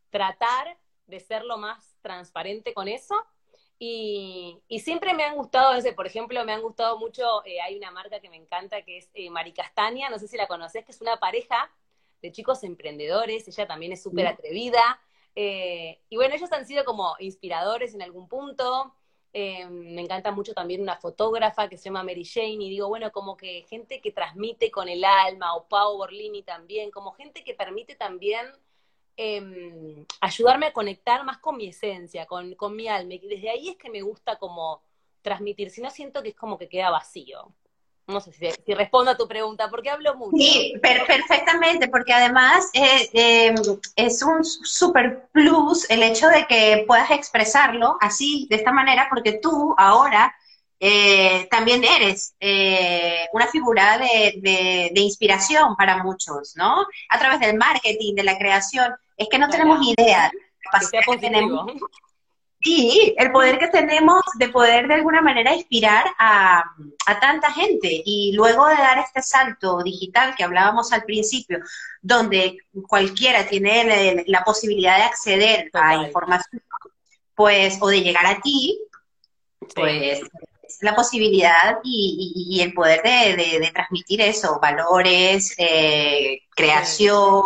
tratar 0.09 0.79
de 1.07 1.21
ser 1.21 1.45
lo 1.45 1.59
más 1.59 1.99
transparente 2.01 2.73
con 2.73 2.89
eso. 2.89 3.15
Y, 3.79 4.63
siempre 4.83 5.13
me 5.13 5.25
han 5.25 5.37
gustado, 5.37 5.75
ese, 5.75 5.93
por 5.93 6.07
ejemplo, 6.07 6.43
me 6.47 6.53
han 6.53 6.63
gustado 6.63 6.99
mucho, 6.99 7.45
eh, 7.45 7.61
hay 7.61 7.77
una 7.77 7.91
marca 7.91 8.21
que 8.21 8.31
me 8.31 8.37
encanta 8.37 8.81
que 8.81 8.97
es 8.97 9.11
eh, 9.13 9.29
Maricastaña, 9.29 10.09
no 10.09 10.19
sé 10.19 10.29
si 10.29 10.39
la 10.39 10.49
conoces, 10.49 10.83
que 10.87 10.93
es 10.93 11.01
una 11.03 11.19
pareja 11.19 11.71
de 12.23 12.33
chicos 12.33 12.65
emprendedores, 12.65 13.47
ella 13.49 13.67
también 13.67 13.93
es 13.93 14.03
súper 14.03 14.29
atrevida. 14.29 14.99
Eh, 15.37 16.01
y 16.09 16.16
bueno, 16.16 16.35
ellos 16.35 16.51
han 16.53 16.66
sido 16.66 16.85
como 16.85 17.14
inspiradores 17.20 17.94
en 17.94 18.03
algún 18.03 18.29
punto. 18.29 18.94
me 19.33 20.01
encanta 20.01 20.33
mucho 20.33 20.55
también 20.55 20.81
una 20.81 20.96
fotógrafa 20.96 21.68
que 21.68 21.77
se 21.79 21.85
llama 21.85 22.03
Mary 22.03 22.25
Jane 22.25 22.64
y 22.64 22.70
digo, 22.70 22.88
bueno, 22.88 23.12
como 23.12 23.37
que 23.37 23.62
gente 23.68 24.01
que 24.01 24.11
transmite 24.12 24.70
con 24.70 24.88
el 24.88 25.05
alma, 25.05 25.55
o 25.55 25.68
Pau 25.68 25.96
Borlini 25.99 26.42
también, 26.42 26.90
como 26.90 27.12
gente 27.12 27.44
que 27.44 27.55
permite 27.55 27.94
también 27.96 28.46
Em, 29.18 30.05
ayudarme 30.20 30.66
a 30.66 30.72
conectar 30.75 31.25
más 31.25 31.38
con 31.38 31.57
mi 31.57 31.68
esencia, 31.68 32.27
con, 32.27 32.55
con 32.55 32.77
mi 32.77 32.87
alma. 32.88 33.14
Y 33.14 33.18
desde 33.20 33.49
ahí 33.51 33.68
es 33.70 33.77
que 33.77 33.88
me 33.90 34.03
gusta 34.03 34.38
como 34.38 34.83
transmitir, 35.22 35.70
si 35.70 35.81
no 35.81 35.90
siento 35.90 36.22
que 36.22 36.31
es 36.31 36.37
como 36.37 36.59
que 36.59 36.68
queda 36.68 36.90
vacío. 36.90 37.55
No 38.09 38.21
sé 38.21 38.33
si, 38.33 38.75
respondo 38.75 39.11
a 39.11 39.16
tu 39.16 39.27
pregunta, 39.27 39.69
porque 39.69 39.90
hablo 39.90 40.14
mucho. 40.14 40.37
Sí, 40.37 40.75
perfectamente, 40.81 41.88
porque 41.88 42.12
además 42.12 42.71
eh, 42.73 43.11
em, 43.12 43.57
es 43.97 44.23
un 44.23 44.45
super 44.45 45.29
plus 45.33 45.90
el 45.90 46.05
hecho 46.05 46.29
de 46.29 46.47
que 46.47 46.85
puedas 46.87 47.11
expresarlo 47.11 47.97
así, 48.01 48.47
de 48.49 48.57
esta 48.57 48.71
manera, 48.71 49.09
porque 49.11 49.40
tú 49.42 49.75
ahora 49.77 50.33
eh, 50.79 51.49
también 51.51 51.83
eres 51.83 52.37
eh, 52.38 53.27
una 53.33 53.49
figura 53.49 53.99
de, 53.99 54.90
de, 54.92 55.01
inspiración 55.01 55.75
para 55.75 56.03
muchos, 56.05 56.55
¿no? 56.55 56.87
A 57.09 57.19
través 57.19 57.40
del 57.40 57.57
marketing, 57.57 58.14
de 58.14 58.23
la 58.23 58.38
creación. 58.38 58.95
Es 59.16 59.29
que 59.29 59.38
no 59.38 59.49
tenemos 59.49 59.85
idea 59.85 60.31
que 61.11 61.19
tenemos. 61.19 61.73
Y 62.68 63.14
el 63.16 63.31
poder 63.31 63.59
que 63.61 63.68
tenemos 63.68 64.22
de 64.35 64.48
poder 64.48 64.88
de 64.88 64.94
alguna 64.94 65.22
manera 65.22 65.55
inspirar 65.55 66.05
a, 66.18 66.64
tanta 67.20 67.52
gente. 67.52 68.02
Y 68.05 68.33
luego 68.35 68.66
de 68.66 68.74
dar 68.74 68.98
este 68.98 69.22
salto 69.22 69.83
digital 69.85 70.35
que 70.35 70.42
hablábamos 70.42 70.92
al 70.92 71.05
principio, 71.05 71.61
donde 72.02 72.59
cualquiera 72.88 73.46
tiene 73.46 74.24
la, 74.26 74.42
posibilidad 74.42 74.96
de 74.96 75.05
acceder 75.05 75.70
a 75.74 75.94
información, 75.94 76.61
pues, 77.37 77.79
o 77.81 77.87
de 77.87 78.02
llegar 78.02 78.26
a 78.26 78.40
ti, 78.40 78.81
pues 79.72 80.22
la 80.81 80.96
posibilidad 80.96 81.79
y, 81.85 82.59
el 82.61 82.74
poder 82.74 83.00
de, 83.02 83.70
transmitir 83.72 84.22
eso, 84.22 84.59
valores, 84.61 85.55
eh, 85.57 86.40
creación 86.50 87.44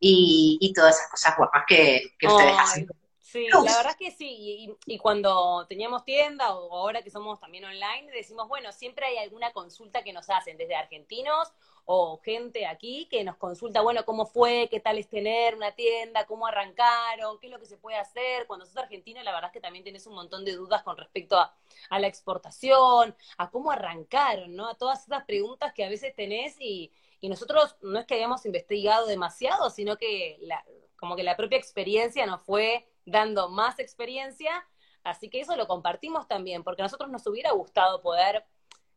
y, 0.00 0.72
todas 0.74 0.96
esas 0.96 1.10
cosas 1.10 1.36
guapas 1.36 1.64
que, 1.68 2.14
ustedes 2.22 2.58
hacen. 2.58 2.88
Sí, 3.34 3.48
la 3.48 3.62
verdad 3.62 3.90
es 3.90 3.96
que 3.96 4.10
sí, 4.12 4.76
y, 4.86 4.98
cuando 4.98 5.66
teníamos 5.68 6.04
tienda 6.04 6.54
o 6.54 6.72
ahora 6.72 7.02
que 7.02 7.10
somos 7.10 7.40
también 7.40 7.64
online, 7.64 8.08
decimos, 8.12 8.46
bueno, 8.46 8.70
siempre 8.70 9.06
hay 9.06 9.16
alguna 9.16 9.52
consulta 9.52 10.04
que 10.04 10.12
nos 10.12 10.30
hacen 10.30 10.56
desde 10.56 10.76
argentinos 10.76 11.52
o 11.84 12.20
gente 12.22 12.64
aquí 12.64 13.08
que 13.10 13.24
nos 13.24 13.34
consulta, 13.36 13.80
bueno, 13.80 14.04
cómo 14.04 14.24
fue, 14.24 14.68
qué 14.70 14.78
tal 14.78 14.98
es 14.98 15.08
tener 15.08 15.56
una 15.56 15.72
tienda, 15.72 16.26
cómo 16.26 16.46
arrancaron, 16.46 17.40
qué 17.40 17.48
es 17.48 17.52
lo 17.52 17.58
que 17.58 17.66
se 17.66 17.76
puede 17.76 17.96
hacer. 17.96 18.46
Cuando 18.46 18.66
sos 18.66 18.76
argentino, 18.76 19.20
la 19.24 19.32
verdad 19.32 19.50
es 19.50 19.54
que 19.54 19.60
también 19.60 19.82
tienes 19.82 20.06
un 20.06 20.14
montón 20.14 20.44
de 20.44 20.52
dudas 20.52 20.84
con 20.84 20.96
respecto 20.96 21.36
a, 21.36 21.52
la 21.90 22.06
exportación, 22.06 23.16
a 23.36 23.50
cómo 23.50 23.72
arrancaron, 23.72 24.54
¿no? 24.54 24.68
A 24.68 24.76
todas 24.76 25.08
esas 25.08 25.24
preguntas 25.24 25.72
que 25.74 25.84
a 25.84 25.88
veces 25.88 26.14
tenés 26.14 26.54
y, 26.60 26.92
y 27.20 27.28
nosotros 27.28 27.74
no 27.82 27.98
es 27.98 28.06
que 28.06 28.14
hayamos 28.14 28.46
investigado 28.46 29.08
demasiado, 29.08 29.70
sino 29.70 29.98
que 29.98 30.38
la, 30.42 30.64
como 30.94 31.16
que 31.16 31.24
la 31.24 31.36
propia 31.36 31.58
experiencia 31.58 32.26
nos 32.26 32.40
fue 32.42 32.86
dando 33.04 33.48
más 33.48 33.78
experiencia, 33.78 34.66
así 35.02 35.28
que 35.28 35.40
eso 35.40 35.56
lo 35.56 35.66
compartimos 35.66 36.26
también, 36.28 36.62
porque 36.62 36.82
a 36.82 36.86
nosotros 36.86 37.10
nos 37.10 37.26
hubiera 37.26 37.52
gustado 37.52 38.00
poder 38.02 38.44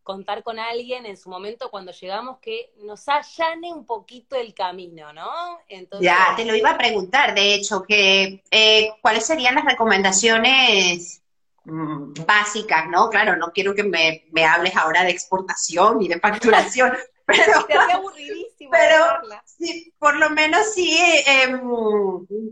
contar 0.08 0.41
con 0.41 0.58
alguien 0.58 1.06
en 1.06 1.17
su 1.17 1.30
momento 1.30 1.70
cuando 1.70 1.91
llegamos 1.91 2.38
que 2.39 2.72
nos 2.78 3.10
allane 3.10 3.74
un 3.74 3.86
poquito 3.86 4.38
el 4.38 4.54
camino, 4.54 5.12
¿no? 5.12 5.60
Entonces... 5.67 6.06
Ya, 6.06 6.34
te 6.38 6.46
lo 6.46 6.56
iba 6.56 6.70
a 6.70 6.78
preguntar, 6.78 7.36
de 7.36 7.54
hecho, 7.54 7.84
que 7.84 8.41
eh, 8.50 8.93
cuáles 9.02 9.26
serían 9.26 9.56
las 9.56 9.65
recomendaciones 9.65 11.22
mm, 11.65 12.13
básicas, 12.26 12.88
¿no? 12.89 13.10
Claro, 13.10 13.36
no 13.36 13.52
quiero 13.52 13.76
que 13.76 13.84
me, 13.84 14.24
me 14.32 14.46
hables 14.46 14.78
ahora 14.78 15.04
de 15.04 15.12
exportación 15.12 16.02
y 16.02 16.08
de 16.08 16.22
facturación, 16.22 16.93
pero, 17.28 17.68
pero 18.72 19.22
sí, 19.46 19.94
por 20.00 20.16
lo 20.16 20.30
menos 20.30 20.74
sí 20.74 20.98
em, 21.26 21.60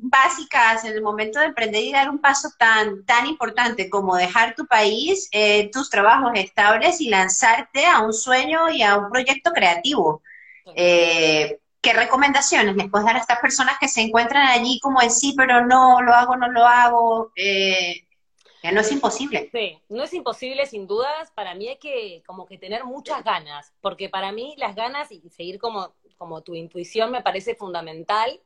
básicas 0.01 0.83
en 0.83 0.93
el 0.93 1.01
momento 1.01 1.39
de 1.39 1.45
emprender 1.45 1.81
y 1.81 1.93
dar 1.93 2.09
un 2.09 2.19
paso 2.19 2.49
tan, 2.59 3.05
tan 3.05 3.25
importante 3.25 3.89
como 3.89 4.17
dejar 4.17 4.53
tu 4.53 4.67
país, 4.67 5.29
eh, 5.31 5.71
tus 5.71 5.89
trabajos 5.89 6.31
estables 6.35 6.99
y 6.99 7.09
lanzarte 7.09 7.85
a 7.85 8.01
un 8.01 8.13
sueño 8.13 8.69
y 8.69 8.83
a 8.83 8.97
un 8.97 9.09
proyecto 9.09 9.51
creativo. 9.51 10.21
Eh, 10.75 11.57
¿Qué 11.81 11.93
recomendaciones 11.93 12.75
les 12.75 12.89
puedes 12.89 13.05
dar 13.05 13.15
a 13.15 13.19
estas 13.19 13.39
personas 13.39 13.77
que 13.79 13.87
se 13.87 14.01
encuentran 14.01 14.47
allí 14.47 14.79
como 14.81 15.01
en 15.01 15.11
sí, 15.11 15.35
pero 15.37 15.65
no 15.65 16.01
lo 16.01 16.13
hago, 16.13 16.35
no 16.35 16.51
lo 16.51 16.65
hago? 16.65 17.31
Eh, 17.35 18.04
no 18.71 18.81
es 18.81 18.91
imposible. 18.91 19.49
Sí, 19.51 19.79
no 19.89 20.03
es 20.03 20.13
imposible 20.13 20.65
sin 20.65 20.87
dudas. 20.87 21.31
Para 21.31 21.55
mí 21.55 21.67
hay 21.67 21.77
que 21.77 22.23
como 22.25 22.45
que 22.45 22.57
tener 22.57 22.85
muchas 22.85 23.23
ganas, 23.23 23.73
porque 23.81 24.09
para 24.09 24.31
mí 24.31 24.55
las 24.57 24.75
ganas 24.75 25.11
y 25.11 25.29
seguir 25.29 25.59
como, 25.59 25.93
como 26.17 26.41
tu 26.41 26.55
intuición 26.55 27.11
me 27.11 27.21
parece 27.21 27.55
fundamental. 27.55 28.41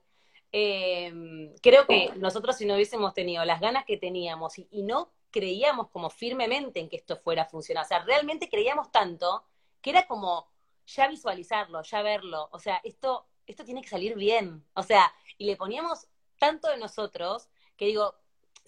Eh, 0.51 1.53
creo 1.61 1.85
que 1.85 2.11
nosotros 2.17 2.57
si 2.57 2.65
no 2.65 2.73
hubiésemos 2.73 3.13
tenido 3.13 3.45
las 3.45 3.61
ganas 3.61 3.85
que 3.85 3.97
teníamos 3.97 4.57
y, 4.57 4.81
no 4.81 5.11
creíamos 5.29 5.89
como 5.89 6.09
firmemente 6.09 6.79
en 6.79 6.89
que 6.89 6.95
esto 6.95 7.15
fuera 7.17 7.43
a 7.43 7.45
funcionar, 7.45 7.85
o 7.85 7.87
sea, 7.87 7.99
realmente 7.99 8.49
creíamos 8.49 8.91
tanto 8.91 9.43
que 9.79 9.91
era 9.91 10.07
como 10.07 10.49
ya 10.87 11.07
visualizarlo, 11.07 11.83
ya 11.83 12.01
verlo, 12.01 12.49
o 12.51 12.57
sea, 12.57 12.81
esto, 12.83 13.27
esto 13.45 13.63
tiene 13.63 13.83
que 13.83 13.89
salir 13.89 14.15
bien, 14.15 14.65
o 14.73 14.81
sea, 14.81 15.13
y 15.37 15.45
le 15.45 15.55
poníamos 15.55 16.07
tanto 16.39 16.67
de 16.67 16.77
nosotros 16.77 17.47
que 17.77 17.85
digo, 17.85 18.15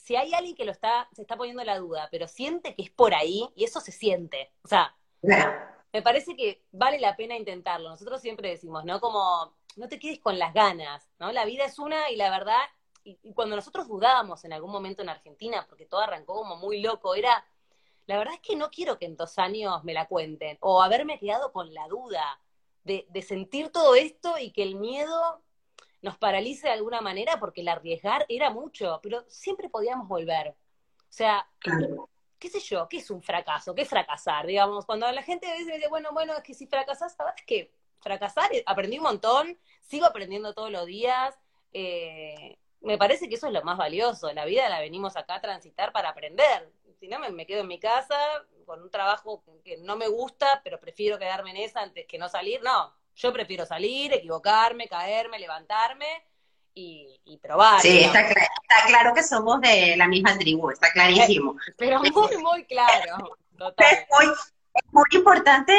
si 0.02 0.16
hay 0.16 0.34
alguien 0.34 0.56
que 0.56 0.66
lo 0.66 0.72
está, 0.72 1.08
se 1.14 1.22
está 1.22 1.38
poniendo 1.38 1.64
la 1.64 1.78
duda, 1.78 2.08
pero 2.12 2.28
siente 2.28 2.76
que 2.76 2.84
es 2.84 2.90
por 2.90 3.14
ahí, 3.14 3.48
y 3.56 3.64
eso 3.64 3.80
se 3.80 3.92
siente. 3.92 4.52
O 4.64 4.68
sea, 4.68 4.96
me 5.94 6.02
parece 6.02 6.36
que 6.36 6.64
vale 6.72 7.00
la 7.00 7.16
pena 7.16 7.38
intentarlo. 7.38 7.90
Nosotros 7.90 8.20
siempre 8.22 8.50
decimos, 8.50 8.84
¿no? 8.84 9.00
Como, 9.00 9.54
no 9.76 9.88
te 9.88 10.00
quedes 10.00 10.20
con 10.20 10.40
las 10.40 10.54
ganas, 10.54 11.08
¿no? 11.20 11.32
La 11.32 11.46
vida 11.46 11.66
es 11.66 11.78
una 11.78 12.10
y 12.10 12.16
la 12.16 12.32
verdad, 12.32 12.60
y, 13.04 13.18
cuando 13.34 13.56
nosotros 13.56 13.88
dudábamos 13.88 14.44
en 14.44 14.54
algún 14.54 14.72
momento 14.72 15.04
en 15.04 15.10
Argentina, 15.10 15.66
porque 15.70 15.86
todo 15.86 16.02
arrancó 16.02 16.34
como 16.34 16.56
muy 16.58 16.82
loco, 16.82 17.14
era, 17.14 17.46
la 18.08 18.18
verdad 18.18 18.34
es 18.34 18.42
que 18.42 18.56
no 18.56 18.72
quiero 18.72 18.98
que 18.98 19.06
en 19.06 19.16
dos 19.16 19.38
años 19.38 19.84
me 19.84 19.94
la 19.94 20.08
cuenten, 20.08 20.58
o 20.62 20.82
haberme 20.82 21.20
quedado 21.20 21.52
con 21.52 21.74
la 21.76 21.88
duda 21.88 22.40
de, 22.84 23.06
de 23.10 23.22
sentir 23.22 23.70
todo 23.70 23.94
esto 23.94 24.40
y 24.40 24.52
que 24.52 24.64
el 24.64 24.76
miedo 24.76 25.42
nos 26.02 26.18
paralice 26.18 26.68
de 26.68 26.74
alguna 26.74 27.02
manera 27.02 27.40
porque 27.40 27.62
el 27.62 27.68
arriesgar 27.68 28.26
era 28.30 28.50
mucho, 28.50 29.00
pero 29.04 29.24
siempre 29.28 29.70
podíamos 29.70 30.08
volver. 30.08 30.50
O 30.50 31.14
sea, 31.14 31.48
qué 32.40 32.50
sé 32.50 32.60
yo, 32.60 32.88
¿qué 32.90 32.98
es 32.98 33.10
un 33.12 33.22
fracaso? 33.22 33.76
¿Qué 33.76 33.84
es 33.84 33.90
fracasar? 33.90 34.48
Digamos, 34.48 34.86
cuando 34.86 35.12
la 35.12 35.24
gente 35.24 35.48
dice, 35.58 35.88
bueno, 35.90 36.10
bueno, 36.12 36.34
es 36.36 36.44
que 36.44 36.54
si 36.54 36.68
fracasas, 36.68 37.16
¿sabes 37.16 37.36
qué? 37.46 37.72
Fracasar, 38.00 38.54
eh, 38.54 38.64
aprendí 38.66 38.98
un 38.98 39.04
montón, 39.04 39.60
sigo 39.82 40.06
aprendiendo 40.06 40.54
todos 40.54 40.72
los 40.72 40.86
días. 40.88 41.38
Eh, 41.72 42.58
me 42.82 42.98
parece 42.98 43.30
que 43.30 43.36
eso 43.36 43.48
es 43.48 43.54
lo 43.54 43.62
más 43.64 43.78
valioso. 43.78 44.32
La 44.34 44.46
vida 44.46 44.68
la 44.70 44.80
venimos 44.80 45.16
acá 45.16 45.36
a 45.36 45.42
transitar 45.42 45.92
para 45.92 46.10
aprender. 46.10 46.72
Si 47.00 47.08
no, 47.08 47.20
me, 47.20 47.46
quedo 47.46 47.62
en 47.62 47.68
mi 47.68 47.80
casa 47.80 48.18
con 48.66 48.82
un 48.82 48.90
trabajo 48.90 49.44
que 49.64 49.78
no 49.78 49.96
me 49.96 50.08
gusta, 50.08 50.62
pero 50.64 50.80
prefiero 50.80 51.20
quedarme 51.20 51.52
en 51.52 51.58
esa 51.58 51.82
antes 51.82 52.08
que 52.08 52.18
no 52.18 52.28
salir. 52.28 52.62
No, 52.64 52.94
yo 53.16 53.34
prefiero 53.34 53.66
salir, 53.66 54.14
equivocarme, 54.14 54.88
caerme, 54.88 55.40
levantarme 55.40 56.08
y, 56.74 57.40
probar. 57.42 57.82
Sí, 57.82 58.00
está, 58.00 58.28
claro 58.88 59.14
que 59.14 59.24
somos 59.24 59.60
de 59.62 59.96
la 59.98 60.08
misma 60.08 60.38
tribu, 60.38 60.70
está 60.70 60.92
clarísimo. 60.92 61.56
Pero 61.78 62.00
muy, 62.00 62.38
muy 62.38 62.66
claro. 62.66 63.38
Es 63.78 64.84
muy, 64.92 65.06
importante, 65.12 65.74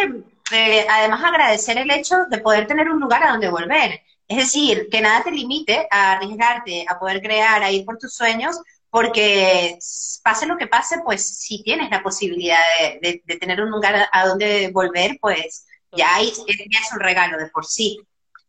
eh, 0.53 0.87
además, 0.89 1.25
agradecer 1.25 1.79
el 1.79 1.91
hecho 1.91 2.17
de 2.29 2.39
poder 2.39 2.67
tener 2.67 2.89
un 2.91 3.01
lugar 3.01 3.23
a 3.23 3.33
donde 3.33 3.49
volver. 3.49 4.03
Es 4.29 4.37
decir, 4.37 4.89
que 4.91 5.01
nada 5.01 5.25
te 5.25 5.31
limite 5.31 5.87
a 5.91 6.13
arriesgarte, 6.13 6.85
a 6.89 6.99
poder 6.99 7.21
crear, 7.21 7.63
a 7.63 7.71
ir 7.71 7.85
por 7.85 7.99
tus 7.99 8.15
sueños, 8.15 8.61
porque 8.89 9.79
pase 10.23 10.47
lo 10.47 10.57
que 10.57 10.67
pase, 10.67 11.01
pues 11.05 11.39
si 11.39 11.63
tienes 11.63 11.91
la 11.91 12.03
posibilidad 12.03 12.61
de, 13.01 13.23
de 13.25 13.37
tener 13.37 13.61
un 13.63 13.71
lugar 13.71 14.09
a 14.11 14.27
donde 14.27 14.71
volver, 14.71 15.19
pues 15.21 15.67
ya, 15.93 16.17
ahí, 16.17 16.29
es 16.29 16.93
un 16.93 17.01
regalo 17.01 17.39
de 17.39 17.49
por 17.51 17.65
sí. 17.65 18.01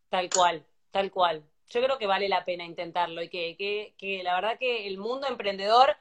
Tal 0.09 0.29
cual, 0.29 0.65
tal 0.91 1.11
cual. 1.11 1.43
Yo 1.69 1.81
creo 1.81 1.97
que 1.97 2.07
vale 2.07 2.29
la 2.29 2.45
pena 2.45 2.65
intentarlo 2.65 3.21
y 3.21 3.29
que, 3.29 3.55
que, 3.57 3.95
que 3.97 4.21
la 4.23 4.35
verdad 4.35 4.59
que 4.59 4.87
el 4.87 4.97
mundo 4.97 5.27
emprendedor 5.27 5.97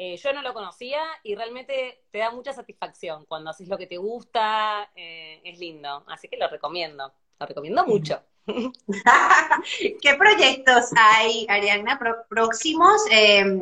eh, 0.00 0.16
yo 0.16 0.32
no 0.32 0.42
lo 0.42 0.54
conocía 0.54 1.02
y 1.24 1.34
realmente 1.34 2.04
te 2.12 2.18
da 2.18 2.30
mucha 2.30 2.52
satisfacción 2.52 3.24
cuando 3.24 3.50
haces 3.50 3.68
lo 3.68 3.76
que 3.76 3.88
te 3.88 3.96
gusta, 3.96 4.88
eh, 4.94 5.40
es 5.42 5.58
lindo. 5.58 6.04
Así 6.06 6.28
que 6.28 6.36
lo 6.36 6.46
recomiendo, 6.48 7.12
lo 7.40 7.46
recomiendo 7.46 7.84
mucho. 7.84 8.22
¿Qué 10.00 10.14
proyectos 10.14 10.90
hay, 10.96 11.46
Ariana, 11.48 11.98
próximos? 12.28 13.02
Em, 13.10 13.60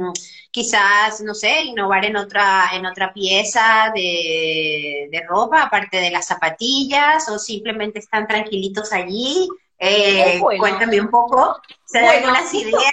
quizás, 0.51 1.21
no 1.23 1.35
sé, 1.35 1.63
innovar 1.63 2.05
en 2.05 2.17
otra, 2.17 2.71
en 2.73 2.87
otra 2.87 3.13
pieza 3.13 3.91
de, 3.95 5.25
ropa, 5.29 5.63
aparte 5.63 5.99
de 5.99 6.11
las 6.11 6.27
zapatillas, 6.27 7.29
o 7.29 7.39
simplemente 7.39 7.99
están 7.99 8.27
tranquilitos 8.27 8.93
allí. 8.93 9.49
Eh, 9.79 10.41
cuéntame 10.41 11.01
un 11.01 11.11
poco. 11.11 11.61
¿Se 11.85 12.01
dan 12.01 12.17
algunas 12.17 12.55
ideas? 12.55 12.93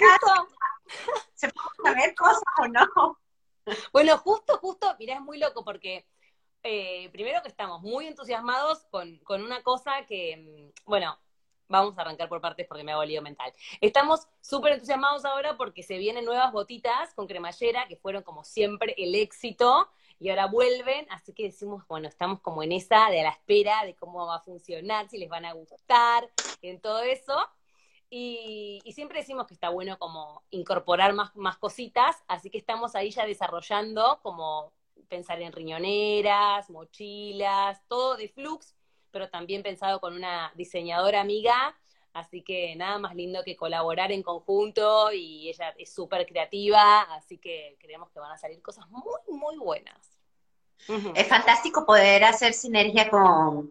¿Se 1.34 1.48
pueden 1.48 1.96
saber 1.96 2.14
cosas 2.14 2.42
o 2.58 2.68
no? 2.68 3.18
Bueno, 3.92 4.18
justo, 4.18 4.58
justo, 4.58 4.94
mira, 4.98 5.14
es 5.14 5.20
muy 5.20 5.38
loco 5.38 5.64
porque 5.64 6.06
eh, 6.62 7.08
primero 7.12 7.42
que 7.42 7.48
estamos 7.48 7.82
muy 7.82 8.06
entusiasmados 8.06 8.84
con, 8.90 9.18
con 9.18 9.42
una 9.42 9.62
cosa 9.62 10.04
que, 10.06 10.36
mm, 10.36 10.82
bueno, 10.86 11.18
Vamos 11.68 11.96
a 11.96 12.02
arrancar 12.02 12.28
por 12.28 12.40
partes 12.40 12.66
porque 12.66 12.84
me 12.84 12.92
hago 12.92 13.04
lío 13.04 13.22
mental. 13.22 13.52
Estamos 13.80 14.26
súper 14.40 14.74
entusiasmados 14.74 15.24
ahora 15.24 15.56
porque 15.56 15.82
se 15.82 15.98
vienen 15.98 16.24
nuevas 16.24 16.52
botitas 16.52 17.14
con 17.14 17.26
cremallera 17.26 17.86
que 17.88 17.96
fueron 17.96 18.22
como 18.22 18.44
siempre 18.44 18.94
el 18.98 19.14
éxito 19.14 19.88
y 20.20 20.30
ahora 20.30 20.46
vuelven, 20.46 21.06
así 21.10 21.32
que 21.32 21.44
decimos, 21.44 21.84
bueno, 21.88 22.08
estamos 22.08 22.40
como 22.40 22.62
en 22.62 22.72
esa 22.72 23.10
de 23.10 23.22
la 23.22 23.30
espera 23.30 23.84
de 23.84 23.94
cómo 23.94 24.26
va 24.26 24.36
a 24.36 24.40
funcionar, 24.40 25.08
si 25.08 25.18
les 25.18 25.28
van 25.28 25.44
a 25.44 25.52
gustar, 25.52 26.30
en 26.62 26.80
todo 26.80 27.02
eso. 27.02 27.36
Y, 28.10 28.80
siempre 28.94 29.18
decimos 29.18 29.46
que 29.46 29.54
está 29.54 29.70
bueno 29.70 29.98
como 29.98 30.42
incorporar 30.50 31.14
más, 31.14 31.34
más 31.34 31.58
cositas, 31.58 32.22
así 32.28 32.48
que 32.48 32.58
estamos 32.58 32.94
ahí 32.94 33.10
ya 33.10 33.26
desarrollando 33.26 34.20
como 34.22 34.72
pensar 35.08 35.42
en 35.42 35.52
riñoneras, 35.52 36.70
mochilas, 36.70 37.82
todo 37.88 38.16
de 38.16 38.28
flux, 38.28 38.74
pero 39.14 39.30
también 39.30 39.62
pensado 39.62 40.00
con 40.00 40.14
una 40.14 40.52
diseñadora 40.56 41.20
amiga, 41.20 41.74
así 42.12 42.42
que 42.42 42.74
nada 42.74 42.98
más 42.98 43.14
lindo 43.14 43.44
que 43.44 43.54
colaborar 43.56 44.10
en 44.10 44.24
conjunto 44.24 45.12
y 45.12 45.48
ella 45.48 45.72
es 45.78 45.94
súper 45.94 46.26
creativa, 46.26 47.02
así 47.14 47.38
que 47.38 47.76
creemos 47.80 48.10
que 48.10 48.18
van 48.18 48.32
a 48.32 48.38
salir 48.38 48.60
cosas 48.60 48.86
muy, 48.90 49.02
muy 49.28 49.56
buenas. 49.56 50.18
Es 51.14 51.28
fantástico 51.28 51.86
poder 51.86 52.24
hacer 52.24 52.52
sinergia 52.52 53.08
con, 53.08 53.70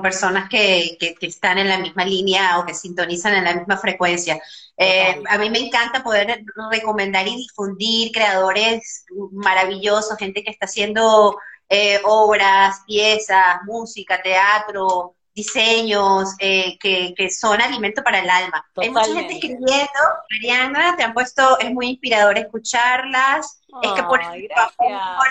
personas 0.00 0.48
que, 0.48 0.96
están 1.20 1.58
en 1.58 1.68
la 1.68 1.78
misma 1.78 2.04
línea 2.04 2.60
o 2.60 2.64
que 2.64 2.72
sintonizan 2.72 3.34
en 3.34 3.44
la 3.44 3.54
misma 3.54 3.76
frecuencia. 3.76 4.40
Eh, 4.76 5.20
a 5.28 5.36
mí 5.36 5.50
me 5.50 5.58
encanta 5.58 6.04
poder 6.04 6.44
recomendar 6.70 7.26
y 7.26 7.36
difundir 7.36 8.12
creadores 8.12 9.04
maravillosos, 9.32 10.16
gente 10.16 10.44
que 10.44 10.50
está 10.50 10.66
haciendo 10.66 11.36
eh, 11.68 12.00
obras, 12.04 12.82
piezas, 12.86 13.58
música, 13.64 14.22
teatro, 14.22 15.16
diseños 15.36 16.34
eh, 16.38 16.78
que, 16.78 17.30
son 17.30 17.60
alimento 17.60 18.02
para 18.02 18.20
el 18.20 18.30
alma. 18.30 18.64
Hay 18.76 18.90
mucha 18.90 19.12
gente 19.12 19.34
escribiendo, 19.34 20.00
Mariana, 20.30 20.96
te 20.96 21.04
han 21.04 21.12
puesto, 21.12 21.58
es 21.58 21.70
muy 21.70 21.88
inspirador 21.88 22.38
escucharlas. 22.38 23.60
es 23.82 23.92
que 23.92 24.02
por 24.02 24.22
favor, 24.22 25.28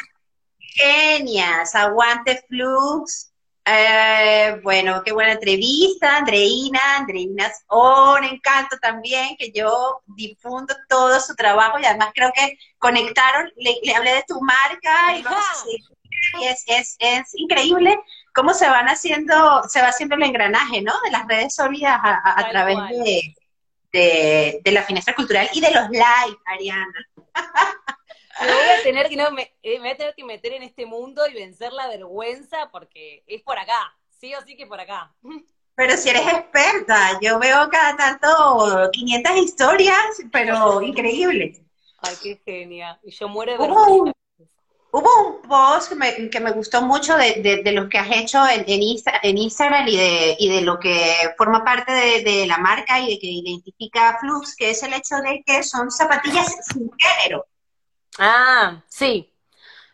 genias, 0.60 1.74
aguante 1.74 2.44
Flux. 2.48 3.32
Eh, 3.68 4.60
bueno, 4.62 5.02
qué 5.04 5.12
buena 5.12 5.32
entrevista, 5.32 6.18
Andreina, 6.18 6.98
Andreina 6.98 7.48
es 7.48 7.66
un 7.68 8.24
encanto 8.24 8.78
también, 8.80 9.36
que 9.38 9.52
yo 9.52 10.04
difundo 10.06 10.76
todo 10.88 11.20
su 11.20 11.34
trabajo 11.34 11.80
y 11.80 11.86
además 11.86 12.10
creo 12.14 12.32
que 12.32 12.60
conectaron, 12.78 13.52
le, 13.56 13.96
hablé 13.96 14.14
de 14.14 14.26
tu 14.28 14.40
marca 14.40 15.18
y 15.18 15.24
vamos 15.24 15.44
a 15.52 15.56
seguir 15.64 15.95
y 16.40 16.46
es, 16.46 16.64
es, 16.68 16.96
es 17.00 17.32
increíble 17.36 17.98
cómo 18.34 18.54
se 18.54 18.68
van 18.68 18.88
haciendo, 18.88 19.64
se 19.68 19.82
va 19.82 19.88
haciendo 19.88 20.16
el 20.16 20.24
engranaje, 20.24 20.82
¿no? 20.82 20.94
De 21.06 21.12
las 21.12 21.28
redes 21.28 21.56
sólidas 21.56 22.00
a, 22.04 22.50
través 22.50 22.78
de, 23.92 24.62
de, 24.64 24.72
la 24.72 24.84
finestra 24.84 25.16
cultural 25.16 25.50
y 25.54 25.62
de 25.62 25.72
los 25.72 25.90
live, 25.90 26.38
Ariana. 26.46 27.08
Me 28.42 28.48
voy 28.48 28.80
a 28.80 28.84
tener 28.84 29.08
que 29.08 29.16
no, 29.16 29.32
me, 29.32 29.54
eh, 29.64 29.76
me 29.76 29.80
voy 29.80 29.90
a 29.92 29.98
tener 29.98 30.14
que 30.14 30.26
meter 30.26 30.52
en 30.52 30.64
este 30.64 30.86
mundo 30.86 31.26
y 31.26 31.34
vencer 31.34 31.72
la 31.72 31.88
vergüenza 31.88 32.70
porque 32.70 33.24
es 33.28 33.42
por 33.42 33.58
acá, 33.58 33.98
sí 34.10 34.36
o 34.36 34.42
sí 34.42 34.58
que 34.58 34.68
por 34.68 34.78
acá. 34.78 35.16
Pero 35.76 35.98
si 35.98 36.10
eres 36.10 36.28
experta, 36.28 37.20
yo 37.22 37.38
veo 37.38 37.70
cada 37.70 37.98
tanto 37.98 38.90
500 38.94 39.36
historias, 39.36 40.22
pero 40.32 40.82
increíble. 40.82 41.66
Ay, 41.98 42.16
qué 42.24 42.42
genia. 42.46 42.98
Y 43.04 43.12
yo 43.12 43.28
muero 43.28 43.52
de 43.52 43.58
vergüenza. 43.58 44.14
Hubo 44.98 45.28
un 45.28 45.42
post 45.42 45.90
que 45.90 45.96
me, 45.96 46.30
que 46.30 46.40
me 46.40 46.54
gustó 46.54 46.82
mucho 46.82 47.18
de, 47.18 47.62
de, 47.62 47.72
lo 47.74 47.90
que 47.90 47.98
has 47.98 48.10
hecho 48.16 48.48
en, 48.48 48.64
en, 48.66 49.38
Instagram 49.38 49.86
y 49.90 49.98
de, 49.98 50.38
y 50.40 50.48
de 50.48 50.62
lo 50.62 50.80
que 50.80 51.34
forma 51.38 51.66
parte 51.66 51.92
de, 51.92 52.46
la 52.48 52.60
marca 52.60 53.02
y 53.02 53.10
de 53.10 53.20
que 53.20 53.28
identifica 53.28 54.18
Flux, 54.22 54.56
que 54.56 54.70
es 54.70 54.82
el 54.84 54.94
hecho 54.94 55.18
de 55.18 55.44
que 55.46 55.64
son 55.64 55.92
zapatillas 55.92 56.48
sin 56.72 56.90
género. 56.98 57.46
Ah, 58.18 58.82
sí. 58.88 59.30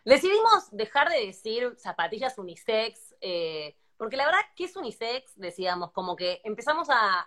Decidimos 0.04 0.68
dejar 0.70 1.08
de 1.08 1.26
decir 1.26 1.74
zapatillas 1.78 2.38
unisex, 2.38 3.16
eh, 3.20 3.74
porque 3.96 4.16
la 4.16 4.26
verdad 4.26 4.42
que 4.54 4.66
es 4.66 4.76
unisex, 4.76 5.32
decíamos, 5.34 5.90
como 5.90 6.14
que 6.14 6.40
empezamos 6.44 6.88
a, 6.90 7.26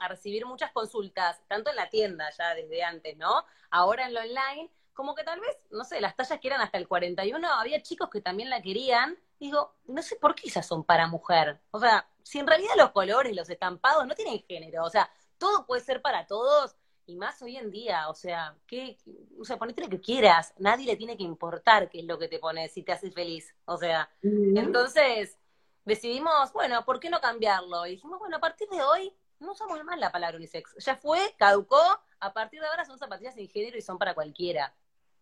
a 0.00 0.08
recibir 0.08 0.44
muchas 0.44 0.70
consultas, 0.70 1.40
tanto 1.48 1.70
en 1.70 1.76
la 1.76 1.88
tienda 1.88 2.28
ya 2.36 2.54
desde 2.54 2.82
antes, 2.82 3.16
¿no? 3.16 3.46
Ahora 3.70 4.04
en 4.04 4.12
lo 4.12 4.20
online 4.20 4.70
como 4.96 5.14
que 5.14 5.22
tal 5.22 5.38
vez, 5.38 5.56
no 5.70 5.84
sé, 5.84 6.00
las 6.00 6.16
tallas 6.16 6.40
que 6.40 6.48
eran 6.48 6.62
hasta 6.62 6.78
el 6.78 6.88
41, 6.88 7.46
había 7.52 7.82
chicos 7.82 8.08
que 8.10 8.22
también 8.22 8.50
la 8.50 8.62
querían. 8.62 9.16
Digo, 9.38 9.74
no 9.84 10.02
sé 10.02 10.16
por 10.16 10.34
qué 10.34 10.48
esas 10.48 10.66
son 10.66 10.82
para 10.82 11.06
mujer. 11.06 11.60
O 11.70 11.78
sea, 11.78 12.08
si 12.22 12.38
en 12.38 12.46
realidad 12.46 12.72
los 12.76 12.90
colores, 12.90 13.36
los 13.36 13.48
estampados 13.48 14.06
no 14.06 14.14
tienen 14.14 14.42
género, 14.48 14.84
o 14.84 14.90
sea, 14.90 15.08
todo 15.38 15.66
puede 15.66 15.82
ser 15.82 16.00
para 16.00 16.26
todos 16.26 16.74
y 17.04 17.14
más 17.14 17.40
hoy 17.42 17.56
en 17.56 17.70
día, 17.70 18.08
o 18.08 18.14
sea, 18.14 18.56
que, 18.66 18.98
o 19.38 19.44
sea, 19.44 19.58
ponete 19.58 19.82
lo 19.82 19.88
que 19.88 20.00
quieras, 20.00 20.54
nadie 20.58 20.86
le 20.86 20.96
tiene 20.96 21.16
que 21.16 21.22
importar 21.22 21.88
qué 21.88 22.00
es 22.00 22.04
lo 22.04 22.18
que 22.18 22.26
te 22.26 22.40
pones 22.40 22.72
si 22.72 22.82
te 22.82 22.90
haces 22.90 23.14
feliz, 23.14 23.54
o 23.64 23.76
sea, 23.76 24.10
entonces 24.22 25.38
decidimos, 25.84 26.52
bueno, 26.52 26.84
¿por 26.84 26.98
qué 26.98 27.08
no 27.08 27.20
cambiarlo? 27.20 27.86
Y 27.86 27.90
dijimos, 27.90 28.18
bueno, 28.18 28.38
a 28.38 28.40
partir 28.40 28.68
de 28.70 28.82
hoy 28.82 29.14
no 29.38 29.52
usamos 29.52 29.84
más 29.84 30.00
la 30.00 30.10
palabra 30.10 30.36
unisex, 30.36 30.74
ya 30.78 30.96
fue, 30.96 31.20
caducó, 31.38 31.80
a 32.18 32.32
partir 32.32 32.60
de 32.60 32.66
ahora 32.66 32.84
son 32.84 32.98
zapatillas 32.98 33.36
sin 33.36 33.48
género 33.48 33.78
y 33.78 33.82
son 33.82 33.98
para 33.98 34.14
cualquiera 34.14 34.74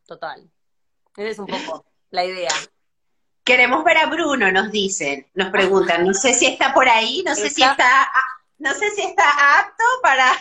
total. 0.06 0.50
Esa 1.16 1.28
es 1.28 1.38
un 1.38 1.46
poco 1.46 1.84
la 2.10 2.24
idea. 2.24 2.50
Queremos 3.44 3.84
ver 3.84 3.98
a 3.98 4.06
Bruno, 4.06 4.50
nos 4.50 4.70
dicen, 4.70 5.28
nos 5.34 5.50
preguntan. 5.50 6.06
No 6.06 6.14
sé 6.14 6.32
si 6.32 6.46
está 6.46 6.72
por 6.72 6.88
ahí, 6.88 7.22
no 7.26 7.34
sé 7.34 7.50
si 7.50 7.62
está, 7.62 8.10
no 8.58 8.72
sé 8.72 8.90
si 8.92 9.02
está 9.02 9.58
apto 9.60 9.84
para. 10.02 10.32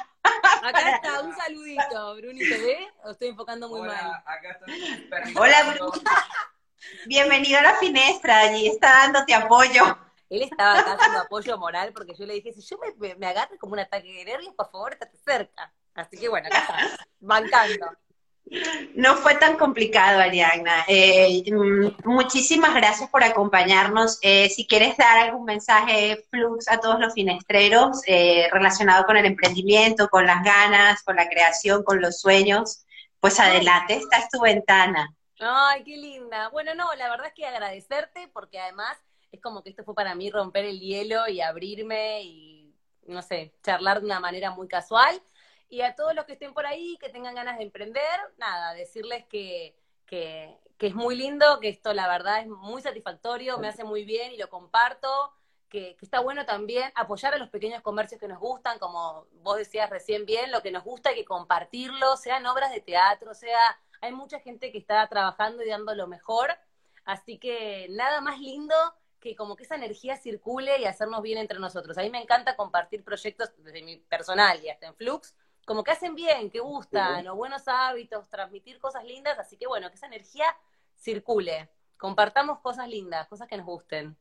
Acá 0.63 0.95
está, 0.95 1.21
un 1.21 1.35
saludito, 1.35 2.15
Bruno, 2.15 2.39
¿te 2.39 2.57
ve? 2.57 2.87
¿O 3.03 3.11
estoy 3.11 3.27
enfocando 3.27 3.67
muy 3.67 3.81
mal? 3.81 4.23
Acá 4.25 4.57
Hola, 5.35 5.73
Bruno. 5.73 5.91
Bienvenido 7.05 7.59
a 7.59 7.63
la 7.63 7.75
finestra, 7.75 8.39
allí 8.39 8.67
está 8.67 8.89
dándote 8.89 9.33
apoyo. 9.33 9.97
Él 10.29 10.41
estaba 10.43 10.79
acá 10.79 10.95
dando 10.95 11.19
apoyo 11.19 11.57
moral 11.57 11.91
porque 11.93 12.15
yo 12.15 12.25
le 12.25 12.35
dije, 12.35 12.53
si 12.53 12.61
yo 12.61 12.77
me, 12.77 13.15
me 13.15 13.27
agarro 13.27 13.57
como 13.59 13.73
un 13.73 13.79
ataque 13.79 14.11
de 14.13 14.25
nervios, 14.25 14.53
por 14.55 14.71
favor, 14.71 14.93
estate 14.93 15.17
cerca. 15.25 15.73
Así 15.93 16.17
que 16.17 16.29
bueno, 16.29 16.47
acá 16.47 16.59
está, 16.59 17.05
bancando. 17.19 17.97
No 18.93 19.15
fue 19.15 19.35
tan 19.35 19.57
complicado, 19.57 20.19
Ariadna. 20.19 20.85
Eh, 20.87 21.43
mm, 21.51 22.07
muchísimas 22.09 22.73
gracias 22.75 23.09
por 23.09 23.23
acompañarnos. 23.23 24.19
Eh, 24.21 24.49
si 24.49 24.67
quieres 24.67 24.95
dar 24.97 25.17
algún 25.17 25.45
mensaje 25.45 26.25
flux 26.29 26.69
a 26.69 26.79
todos 26.79 26.99
los 26.99 27.13
finestreros 27.13 28.01
eh, 28.05 28.47
relacionado 28.51 29.05
con 29.05 29.17
el 29.17 29.25
emprendimiento, 29.25 30.07
con 30.09 30.27
las 30.27 30.43
ganas, 30.43 31.01
con 31.03 31.15
la 31.15 31.27
creación, 31.27 31.83
con 31.83 32.01
los 32.01 32.19
sueños, 32.19 32.85
pues 33.19 33.39
adelante, 33.39 33.95
esta 33.95 34.17
es 34.17 34.29
tu 34.29 34.41
ventana. 34.41 35.13
Ay, 35.39 35.83
qué 35.83 35.97
linda. 35.97 36.49
Bueno, 36.49 36.75
no, 36.75 36.93
la 36.95 37.09
verdad 37.09 37.27
es 37.27 37.33
que 37.33 37.45
agradecerte 37.45 38.29
porque 38.33 38.59
además 38.59 38.97
es 39.31 39.41
como 39.41 39.63
que 39.63 39.71
esto 39.71 39.83
fue 39.83 39.95
para 39.95 40.13
mí 40.13 40.29
romper 40.29 40.65
el 40.65 40.79
hielo 40.79 41.27
y 41.27 41.41
abrirme 41.41 42.21
y, 42.21 42.75
no 43.07 43.21
sé, 43.23 43.53
charlar 43.63 43.99
de 43.99 44.05
una 44.05 44.19
manera 44.19 44.51
muy 44.51 44.67
casual 44.67 45.21
y 45.69 45.81
a 45.81 45.95
todos 45.95 46.13
los 46.13 46.25
que 46.25 46.33
estén 46.33 46.53
por 46.53 46.65
ahí, 46.65 46.97
que 46.99 47.09
tengan 47.09 47.35
ganas 47.35 47.57
de 47.57 47.63
emprender, 47.63 48.19
nada, 48.37 48.73
decirles 48.73 49.25
que, 49.25 49.75
que, 50.05 50.59
es 50.79 50.95
muy 50.95 51.15
lindo, 51.15 51.59
que 51.61 51.69
esto 51.69 51.93
la 51.93 52.07
verdad 52.07 52.41
es 52.41 52.47
muy 52.47 52.81
satisfactorio, 52.81 53.57
me 53.57 53.69
hace 53.69 53.83
muy 53.83 54.03
bien 54.03 54.33
y 54.33 54.37
lo 54.37 54.49
comparto. 54.49 55.33
Que, 55.69 55.97
está 56.01 56.19
bueno 56.19 56.45
también 56.45 56.91
apoyar 56.93 57.33
a 57.33 57.37
los 57.37 57.49
pequeños 57.49 57.81
comercios 57.81 58.19
que 58.19 58.27
nos 58.27 58.39
gustan, 58.39 58.77
como 58.79 59.27
vos 59.41 59.57
decías 59.57 59.89
recién 59.89 60.25
bien, 60.25 60.51
lo 60.51 60.61
que 60.61 60.71
nos 60.71 60.83
gusta 60.83 61.09
hay 61.09 61.15
que 61.15 61.25
compartirlo, 61.25 62.17
sean 62.17 62.45
obras 62.45 62.71
de 62.71 62.81
teatro, 62.81 63.33
sea, 63.33 63.79
hay 64.01 64.11
mucha 64.11 64.39
gente 64.39 64.71
que 64.71 64.77
está 64.77 65.07
trabajando 65.07 65.63
y 65.63 65.69
dando 65.69 65.95
lo 65.95 66.07
mejor, 66.07 66.51
así 67.05 67.39
que 67.39 67.87
nada 67.89 68.21
más 68.21 68.39
lindo 68.39 68.75
que 69.23 69.37
como 69.37 69.55
que 69.55 69.63
esa 69.63 69.75
energía 69.75 70.17
circule 70.17 70.81
y 70.81 70.85
hacernos 70.85 71.21
bien 71.21 71.37
entre 71.37 71.57
nosotros. 71.57 71.97
A 71.97 72.01
mí 72.01 72.09
me 72.09 72.21
encanta 72.21 72.57
compartir 72.57 73.05
proyectos 73.05 73.53
desde 73.59 73.81
mi 73.81 73.95
personal 73.95 74.61
y 74.61 74.69
hasta 74.69 74.87
en 74.87 74.95
Flux, 74.95 75.33
como 75.65 75.83
que 75.83 75.91
hacen 75.91 76.15
bien, 76.15 76.49
que 76.49 76.59
gustan, 76.59 77.27
o 77.27 77.35
buenos 77.35 77.67
hábitos, 77.67 78.29
transmitir 78.29 78.79
cosas 78.79 79.03
lindas, 79.03 79.39
así 79.39 79.57
que 79.57 79.67
bueno, 79.67 79.89
que 79.89 79.95
esa 79.95 80.07
energía 80.07 80.45
circule, 80.95 81.69
compartamos 81.97 82.59
cosas 82.59 82.87
lindas, 82.87 83.27
cosas 83.27 83.47
que 83.47 83.57
nos 83.57 83.65
gusten. 83.65 84.17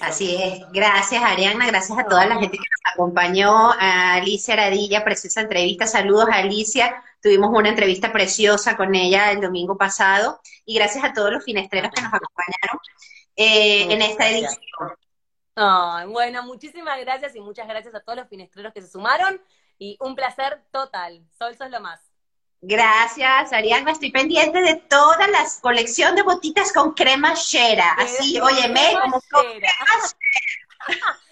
Así 0.00 0.34
es. 0.42 0.62
Gracias, 0.72 1.22
Ariana. 1.22 1.66
Gracias 1.66 1.98
a 1.98 2.04
toda 2.04 2.24
la 2.24 2.36
gente 2.36 2.56
que 2.56 2.64
nos 2.70 2.94
acompañó. 2.94 3.70
A 3.78 4.14
Alicia 4.14 4.54
Aradilla, 4.54 5.04
preciosa 5.04 5.42
entrevista. 5.42 5.86
Saludos 5.86 6.26
a 6.30 6.36
Alicia. 6.36 7.02
Tuvimos 7.22 7.50
una 7.52 7.68
entrevista 7.68 8.10
preciosa 8.10 8.78
con 8.78 8.94
ella 8.94 9.30
el 9.30 9.42
domingo 9.42 9.76
pasado. 9.76 10.40
Y 10.64 10.76
gracias 10.76 11.04
a 11.04 11.12
todos 11.12 11.30
los 11.30 11.44
finestreros 11.44 11.90
que 11.94 12.00
nos 12.00 12.14
acompañaron 12.14 12.78
eh, 13.36 13.92
en 13.92 14.00
esta 14.00 14.30
edición. 14.30 16.12
bueno, 16.12 16.42
muchísimas 16.44 16.98
gracias 17.00 17.36
y 17.36 17.40
muchas 17.40 17.68
gracias 17.68 17.94
a 17.94 18.00
todos 18.00 18.18
los 18.18 18.28
finestreros 18.28 18.72
que 18.72 18.80
se 18.80 18.88
sumaron. 18.88 19.38
Y 19.78 19.96
un 20.00 20.14
placer 20.14 20.62
total. 20.70 21.22
Sol, 21.38 21.56
sos 21.56 21.70
lo 21.70 21.80
más. 21.80 22.00
Gracias, 22.66 23.52
Ariana. 23.52 23.92
Estoy 23.92 24.10
pendiente 24.10 24.62
de 24.62 24.76
toda 24.76 25.26
la 25.28 25.44
colección 25.60 26.14
de 26.16 26.22
botitas 26.22 26.72
con 26.72 26.94
crema 26.94 27.34
shera. 27.34 27.92
Así, 27.98 28.40
óyeme, 28.40 28.94
como 29.02 29.20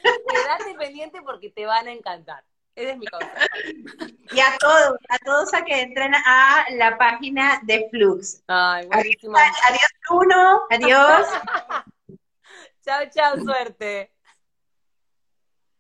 Quédate 0.03 0.75
pendiente 0.79 1.23
porque 1.23 1.51
te 1.51 1.65
van 1.65 1.87
a 1.89 1.93
encantar. 1.93 2.45
Esa 2.75 2.93
es 2.93 2.99
mi 2.99 3.07
cosa. 3.07 3.31
Y 4.33 4.41
a 4.41 4.57
todos, 4.59 4.99
a 5.09 5.19
todos 5.19 5.55
a 5.55 5.65
que 5.65 5.81
entren 5.81 6.15
a 6.15 6.67
la 6.73 6.97
página 6.99 7.61
de 7.65 7.89
Flux. 7.91 8.43
Ay, 8.47 8.87
buenísimo. 8.87 9.37
Adiós, 9.37 9.91
Bruno. 10.09 10.63
Adiós. 10.71 11.29
chao, 12.85 13.03
chao, 13.11 13.37
suerte. 13.39 14.12